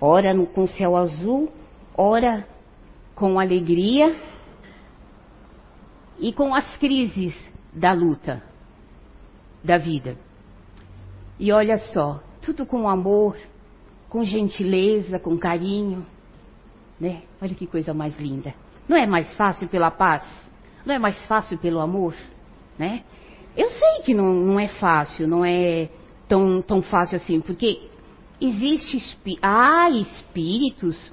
ora 0.00 0.34
com 0.46 0.66
céu 0.66 0.96
azul, 0.96 1.50
ora 1.96 2.46
com 3.14 3.38
alegria 3.38 4.14
e 6.18 6.32
com 6.32 6.54
as 6.54 6.76
crises 6.76 7.34
da 7.72 7.92
luta 7.92 8.42
da 9.62 9.78
vida. 9.78 10.16
E 11.38 11.50
olha 11.50 11.78
só, 11.78 12.22
tudo 12.42 12.66
com 12.66 12.88
amor, 12.88 13.36
com 14.08 14.22
gentileza, 14.24 15.18
com 15.18 15.38
carinho, 15.38 16.06
né? 17.00 17.22
Olha 17.40 17.54
que 17.54 17.66
coisa 17.66 17.92
mais 17.94 18.18
linda. 18.18 18.54
Não 18.88 18.96
é 18.96 19.06
mais 19.06 19.34
fácil 19.34 19.68
pela 19.68 19.90
paz? 19.90 20.24
Não 20.84 20.94
é 20.94 20.98
mais 20.98 21.24
fácil 21.26 21.58
pelo 21.58 21.80
amor? 21.80 22.14
Né? 22.78 23.02
Eu 23.56 23.68
sei 23.70 24.02
que 24.04 24.14
não, 24.14 24.32
não 24.32 24.60
é 24.60 24.68
fácil, 24.68 25.28
não 25.28 25.44
é 25.44 25.88
tão, 26.28 26.60
tão 26.60 26.82
fácil 26.82 27.16
assim, 27.16 27.40
porque 27.40 27.88
existe 28.40 28.98
há 29.40 29.88
espíritos 29.90 31.12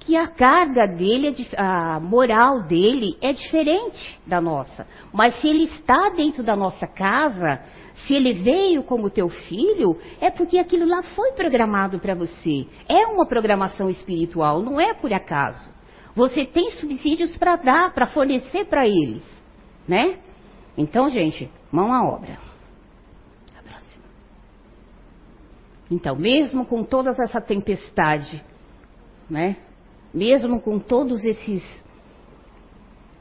que 0.00 0.16
a 0.16 0.26
carga 0.26 0.86
dele, 0.86 1.28
é, 1.52 1.60
a 1.60 2.00
moral 2.00 2.62
dele 2.62 3.16
é 3.20 3.32
diferente 3.32 4.18
da 4.26 4.40
nossa. 4.40 4.86
Mas 5.12 5.38
se 5.40 5.48
ele 5.48 5.64
está 5.64 6.10
dentro 6.10 6.42
da 6.42 6.56
nossa 6.56 6.86
casa, 6.86 7.60
se 8.06 8.14
ele 8.14 8.34
veio 8.34 8.82
como 8.82 9.10
teu 9.10 9.28
filho, 9.28 9.98
é 10.20 10.30
porque 10.30 10.58
aquilo 10.58 10.86
lá 10.86 11.02
foi 11.02 11.32
programado 11.32 11.98
para 11.98 12.14
você. 12.14 12.66
É 12.88 13.06
uma 13.06 13.26
programação 13.26 13.90
espiritual, 13.90 14.62
não 14.62 14.80
é 14.80 14.94
por 14.94 15.12
acaso. 15.12 15.77
Você 16.18 16.44
tem 16.44 16.72
subsídios 16.72 17.36
para 17.36 17.54
dar, 17.54 17.94
para 17.94 18.08
fornecer 18.08 18.64
para 18.64 18.84
eles, 18.88 19.22
né? 19.86 20.18
Então, 20.76 21.08
gente, 21.08 21.48
mão 21.70 21.92
à 21.92 22.02
obra. 22.02 22.36
A 23.56 23.62
próxima. 23.62 24.04
Então, 25.88 26.16
mesmo 26.16 26.66
com 26.66 26.82
toda 26.82 27.10
essa 27.10 27.40
tempestade, 27.40 28.44
né? 29.30 29.58
Mesmo 30.12 30.60
com 30.60 30.80
todos 30.80 31.24
esses 31.24 31.62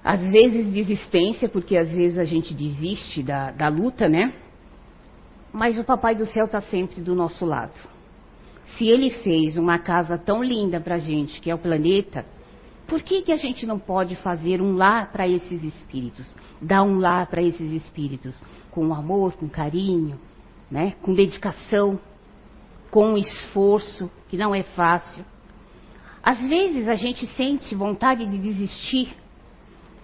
às 0.04 0.22
vezes 0.32 0.66
desistência, 0.74 1.48
porque 1.48 1.78
às 1.78 1.92
vezes 1.92 2.18
a 2.18 2.26
gente 2.26 2.52
desiste 2.52 3.22
da, 3.22 3.52
da 3.52 3.68
luta, 3.68 4.10
né? 4.10 4.34
Mas 5.54 5.78
o 5.78 5.84
Papai 5.84 6.16
do 6.16 6.26
Céu 6.26 6.46
está 6.46 6.62
sempre 6.62 7.00
do 7.00 7.14
nosso 7.14 7.46
lado. 7.46 7.78
Se 8.76 8.88
ele 8.88 9.12
fez 9.12 9.56
uma 9.56 9.78
casa 9.78 10.18
tão 10.18 10.44
linda 10.44 10.80
para 10.80 10.96
a 10.96 11.00
gente, 11.00 11.40
que 11.40 11.52
é 11.52 11.54
o 11.54 11.60
planeta, 11.60 12.26
Por 12.88 13.02
que, 13.02 13.22
que 13.22 13.34
a 13.34 13.36
gente 13.36 13.66
não 13.66 13.78
pode 13.78 14.16
fazer 14.16 14.62
um 14.62 14.76
lar 14.76 15.12
para 15.12 15.28
esses 15.28 15.62
espíritos? 15.62 16.26
Dar 16.62 16.84
um 16.84 17.00
lar 17.00 17.28
para 17.28 17.42
esses 17.42 17.72
espíritos 17.74 18.42
com 18.72 18.94
amor, 18.94 19.34
com 19.34 19.50
carinho, 19.50 20.18
né? 20.72 20.96
com 21.02 21.14
dedicação, 21.14 22.00
com 22.90 23.18
esforço, 23.18 24.10
que 24.30 24.38
não 24.38 24.56
é 24.56 24.64
fácil. 24.64 25.26
Às 26.24 26.40
vezes 26.48 26.88
a 26.88 26.96
gente 26.96 27.28
sente 27.28 27.76
vontade 27.76 28.26
de 28.26 28.38
desistir, 28.38 29.16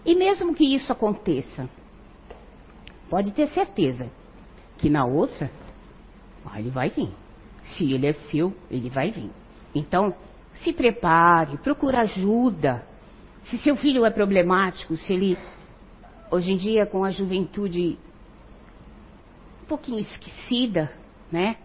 e 0.06 0.15
mesmo 0.15 0.54
que 0.54 0.76
isso 0.76 0.91
aconteça, 0.91 1.69
pode 3.10 3.32
ter 3.32 3.48
certeza 3.48 4.10
que 4.78 4.89
na 4.89 5.06
outra, 5.06 5.50
ele 6.58 6.69
vai 6.69 6.89
vir. 6.89 7.10
Se 7.63 7.93
ele 7.93 8.08
é 8.08 8.13
seu, 8.13 8.54
ele 8.69 8.89
vai 8.89 9.12
vir. 9.12 9.30
Então, 9.74 10.13
se 10.61 10.73
prepare, 10.73 11.57
procure 11.57 11.97
ajuda. 11.97 12.85
Se 13.43 13.57
seu 13.57 13.75
filho 13.75 14.05
é 14.05 14.09
problemático, 14.09 14.95
se 14.95 15.13
ele, 15.13 15.37
hoje 16.31 16.51
em 16.51 16.57
dia, 16.57 16.85
com 16.85 17.03
a 17.03 17.11
juventude 17.11 17.97
um 19.63 19.65
pouquinho 19.65 19.99
esquecida, 19.99 20.91
né? 21.31 21.57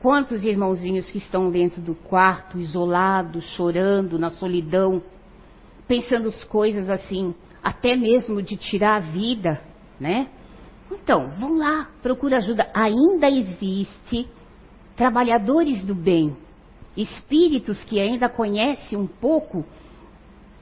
Quantos 0.00 0.44
irmãozinhos 0.44 1.10
que 1.10 1.18
estão 1.18 1.50
dentro 1.50 1.80
do 1.80 1.94
quarto, 1.94 2.58
isolados, 2.58 3.44
chorando, 3.54 4.18
na 4.18 4.30
solidão, 4.30 5.02
pensando 5.86 6.28
as 6.28 6.42
coisas 6.42 6.88
assim, 6.88 7.34
até 7.62 7.94
mesmo 7.94 8.42
de 8.42 8.56
tirar 8.56 8.96
a 8.96 9.00
vida, 9.00 9.60
né? 10.00 10.28
Então, 10.90 11.30
vão 11.38 11.56
lá, 11.56 11.90
procura 12.02 12.38
ajuda. 12.38 12.68
Ainda 12.74 13.30
existe 13.30 14.28
trabalhadores 14.96 15.84
do 15.84 15.94
bem 15.94 16.36
espíritos 16.96 17.84
que 17.84 18.00
ainda 18.00 18.28
conhecem 18.28 18.98
um 18.98 19.06
pouco 19.06 19.64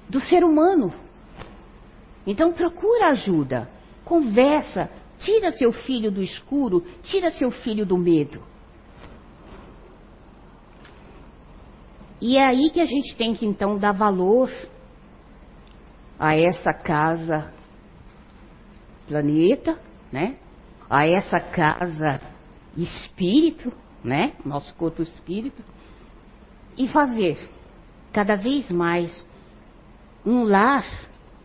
do 0.08 0.20
ser 0.20 0.44
humano. 0.44 0.92
Então 2.26 2.52
procura 2.52 3.10
ajuda, 3.10 3.68
conversa, 4.04 4.90
tira 5.18 5.52
seu 5.52 5.72
filho 5.72 6.10
do 6.10 6.22
escuro, 6.22 6.84
tira 7.02 7.30
seu 7.30 7.50
filho 7.50 7.86
do 7.86 7.96
medo. 7.96 8.42
E 12.20 12.36
é 12.36 12.44
aí 12.44 12.70
que 12.70 12.80
a 12.80 12.86
gente 12.86 13.14
tem 13.16 13.34
que 13.34 13.44
então 13.44 13.78
dar 13.78 13.92
valor 13.92 14.50
a 16.18 16.34
essa 16.36 16.72
casa 16.72 17.52
planeta, 19.06 19.78
né? 20.10 20.38
A 20.88 21.06
essa 21.06 21.38
casa 21.38 22.20
espírito, 22.76 23.72
né? 24.02 24.32
Nosso 24.44 24.74
corpo 24.74 25.02
espírito 25.02 25.62
e 26.76 26.88
fazer 26.88 27.38
cada 28.12 28.36
vez 28.36 28.70
mais 28.70 29.26
um 30.24 30.44
lar, 30.44 30.86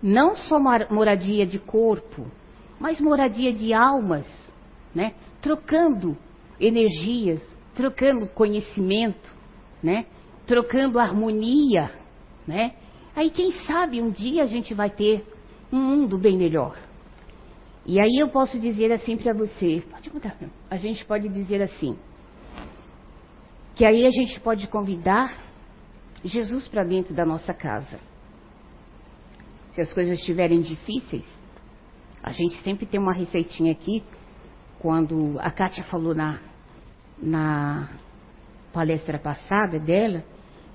não 0.02 0.36
só 0.36 0.60
moradia 0.60 1.46
de 1.46 1.60
corpo, 1.60 2.26
mas 2.80 3.00
moradia 3.00 3.54
de 3.54 3.74
almas, 3.74 4.26
né? 4.94 5.14
Trocando 5.42 6.18
energias, 6.60 7.42
trocando 7.76 8.28
conhecimento, 8.28 9.34
né? 9.84 10.06
Trocando 10.46 11.00
harmonia, 11.00 11.92
né? 12.48 12.74
Aí 13.16 13.30
quem 13.30 13.52
sabe 13.66 14.02
um 14.02 14.10
dia 14.10 14.44
a 14.44 14.48
gente 14.48 14.74
vai 14.74 14.90
ter 14.90 15.26
um 15.72 15.78
mundo 15.78 16.18
bem 16.18 16.38
melhor. 16.38 16.78
E 17.86 18.00
aí 18.00 18.18
eu 18.18 18.30
posso 18.30 18.60
dizer 18.60 18.92
assim 18.92 19.18
para 19.18 19.34
você, 19.34 19.84
pode 19.90 20.14
mudar, 20.14 20.38
a 20.70 20.78
gente 20.78 21.04
pode 21.06 21.28
dizer 21.28 21.62
assim, 21.62 21.98
que 23.80 23.86
aí 23.86 24.06
a 24.06 24.12
gente 24.12 24.38
pode 24.42 24.68
convidar 24.68 25.42
Jesus 26.22 26.68
para 26.68 26.84
dentro 26.84 27.14
da 27.14 27.26
nossa 27.26 27.54
casa. 27.54 27.98
Se 29.72 29.80
as 29.80 29.94
coisas 29.94 30.20
estiverem 30.20 30.60
difíceis, 30.60 31.24
a 32.22 32.34
gente 32.34 32.58
sempre 32.62 32.86
tem 32.86 33.00
uma 33.00 33.14
receitinha 33.14 33.72
aqui. 33.72 34.04
Quando 34.80 35.40
a 35.40 35.50
Kátia 35.50 35.86
falou 35.86 36.14
na, 36.14 36.42
na 37.18 37.90
palestra 38.74 39.18
passada 39.18 39.80
dela, 39.80 40.26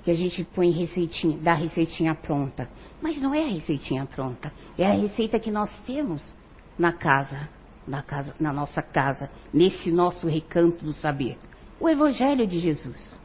que 0.03 0.11
a 0.11 0.14
gente 0.14 0.43
põe 0.43 0.71
receitinha, 0.71 1.37
dá 1.37 1.53
receitinha 1.53 2.14
pronta. 2.14 2.71
Mas 3.03 3.21
não 3.21 3.35
é 3.35 3.45
a 3.45 3.49
receitinha 3.49 4.07
pronta, 4.07 4.51
é 4.79 4.87
a 4.87 4.95
receita 4.95 5.38
que 5.38 5.51
nós 5.51 5.71
temos 5.81 6.35
na 6.79 6.95
casa, 6.95 7.51
na 7.87 8.01
casa, 8.01 8.35
na 8.40 8.51
nossa 8.51 8.81
casa, 8.81 9.29
nesse 9.53 9.90
nosso 9.90 10.27
recanto 10.27 10.83
do 10.83 10.95
saber 10.95 11.37
o 11.81 11.89
Evangelho 11.89 12.47
de 12.47 12.59
Jesus. 12.59 13.19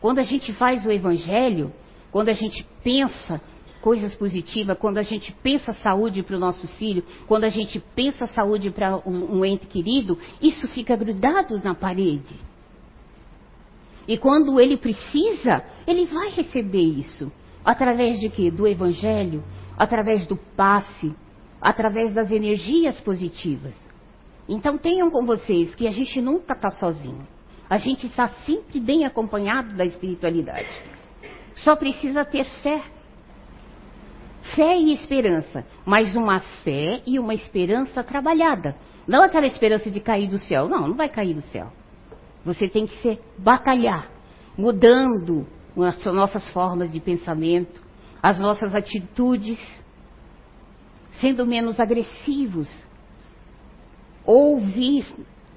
Quando 0.00 0.18
a 0.18 0.22
gente 0.22 0.52
faz 0.52 0.86
o 0.86 0.90
Evangelho, 0.90 1.72
quando 2.10 2.28
a 2.28 2.32
gente 2.32 2.66
pensa 2.82 3.40
coisas 3.80 4.14
positivas, 4.14 4.76
quando 4.78 4.98
a 4.98 5.02
gente 5.02 5.32
pensa 5.42 5.72
saúde 5.72 6.22
para 6.22 6.36
o 6.36 6.40
nosso 6.40 6.66
filho, 6.66 7.04
quando 7.26 7.44
a 7.44 7.48
gente 7.48 7.80
pensa 7.94 8.26
saúde 8.26 8.70
para 8.70 8.96
um, 8.98 9.38
um 9.38 9.44
ente 9.44 9.66
querido, 9.66 10.18
isso 10.40 10.66
fica 10.68 10.96
grudado 10.96 11.60
na 11.62 11.74
parede. 11.74 12.34
E 14.06 14.16
quando 14.16 14.58
ele 14.58 14.76
precisa, 14.76 15.62
ele 15.86 16.06
vai 16.06 16.30
receber 16.30 16.80
isso. 16.80 17.30
Através 17.64 18.18
de 18.18 18.30
quê? 18.30 18.50
Do 18.50 18.66
Evangelho, 18.66 19.44
através 19.76 20.26
do 20.26 20.36
passe, 20.36 21.14
através 21.60 22.14
das 22.14 22.30
energias 22.30 23.00
positivas. 23.00 23.74
Então 24.48 24.78
tenham 24.78 25.10
com 25.10 25.26
vocês 25.26 25.74
que 25.74 25.86
a 25.86 25.90
gente 25.90 26.20
nunca 26.22 26.54
está 26.54 26.70
sozinho. 26.70 27.26
A 27.68 27.76
gente 27.76 28.06
está 28.06 28.28
sempre 28.46 28.80
bem 28.80 29.04
acompanhado 29.04 29.74
da 29.74 29.84
espiritualidade. 29.84 30.82
Só 31.56 31.76
precisa 31.76 32.24
ter 32.24 32.44
fé. 32.62 32.82
Fé 34.54 34.78
e 34.78 34.94
esperança, 34.94 35.66
mas 35.84 36.16
uma 36.16 36.40
fé 36.40 37.02
e 37.06 37.18
uma 37.18 37.34
esperança 37.34 38.02
trabalhada. 38.02 38.74
Não 39.06 39.22
aquela 39.22 39.46
esperança 39.46 39.90
de 39.90 40.00
cair 40.00 40.28
do 40.28 40.38
céu. 40.38 40.68
Não, 40.68 40.88
não 40.88 40.94
vai 40.94 41.08
cair 41.08 41.34
do 41.34 41.42
céu. 41.42 41.70
Você 42.44 42.68
tem 42.68 42.86
que 42.86 42.96
se 43.02 43.18
batalhar, 43.36 44.10
mudando 44.56 45.46
as 45.76 46.02
nossas 46.06 46.48
formas 46.50 46.90
de 46.90 47.00
pensamento, 47.00 47.82
as 48.22 48.40
nossas 48.40 48.74
atitudes, 48.74 49.58
sendo 51.20 51.46
menos 51.46 51.78
agressivos, 51.78 52.68
ouvir 54.24 55.06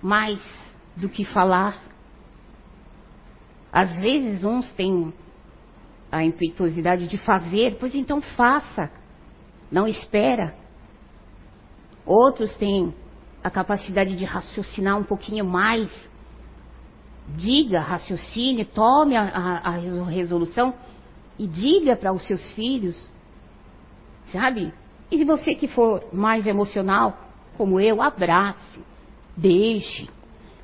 mais 0.02 0.40
do 0.96 1.08
que 1.08 1.24
falar, 1.24 1.91
às 3.72 4.00
vezes 4.00 4.44
uns 4.44 4.72
têm 4.74 5.14
a 6.12 6.24
impetuosidade 6.24 7.08
de 7.08 7.18
fazer, 7.18 7.78
pois 7.80 7.96
então 7.96 8.22
faça. 8.22 8.92
Não 9.72 9.88
espera. 9.88 10.54
Outros 12.06 12.54
têm 12.58 12.94
a 13.42 13.50
capacidade 13.50 14.16
de 14.16 14.26
raciocinar 14.26 14.98
um 14.98 15.04
pouquinho 15.04 15.46
mais. 15.46 15.90
Diga, 17.38 17.80
raciocine, 17.80 18.66
tome 18.66 19.16
a, 19.16 19.24
a, 19.24 19.70
a 19.70 20.06
resolução 20.10 20.74
e 21.40 21.48
diga 21.48 21.96
para 21.96 22.12
os 22.12 22.28
seus 22.28 22.52
filhos, 22.52 23.08
sabe? 24.34 24.74
E 25.10 25.24
você 25.24 25.56
que 25.56 25.68
for 25.68 26.04
mais 26.12 26.46
emocional, 26.46 27.18
como 27.58 27.80
eu, 27.80 28.02
abrace, 28.02 28.80
beije, 29.36 30.10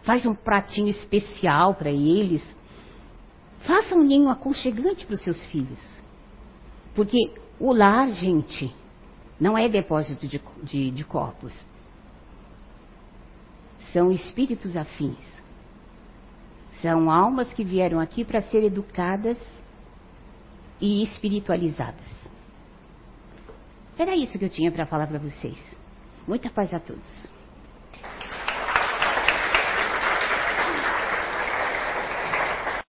faz 0.03 0.25
um 0.25 0.35
pratinho 0.35 0.89
especial 0.89 1.73
para 1.75 1.89
eles, 1.89 2.43
Faça 3.61 3.95
um 3.95 4.03
ninho 4.03 4.29
aconchegante 4.29 5.05
para 5.05 5.15
os 5.15 5.21
seus 5.21 5.43
filhos. 5.47 5.79
Porque 6.95 7.33
o 7.59 7.73
lar, 7.73 8.09
gente, 8.11 8.73
não 9.39 9.57
é 9.57 9.67
depósito 9.67 10.27
de, 10.27 10.41
de, 10.63 10.91
de 10.91 11.03
corpos. 11.03 11.55
São 13.91 14.11
espíritos 14.11 14.75
afins. 14.75 15.17
São 16.81 17.09
almas 17.09 17.51
que 17.53 17.63
vieram 17.63 17.99
aqui 17.99 18.23
para 18.23 18.41
ser 18.41 18.63
educadas 18.63 19.37
e 20.79 21.03
espiritualizadas. 21.03 22.05
Era 23.97 24.15
isso 24.15 24.37
que 24.37 24.45
eu 24.45 24.49
tinha 24.49 24.71
para 24.71 24.85
falar 24.85 25.07
para 25.07 25.17
vocês. 25.17 25.57
Muita 26.27 26.49
paz 26.49 26.71
a 26.73 26.79
todos. 26.79 27.36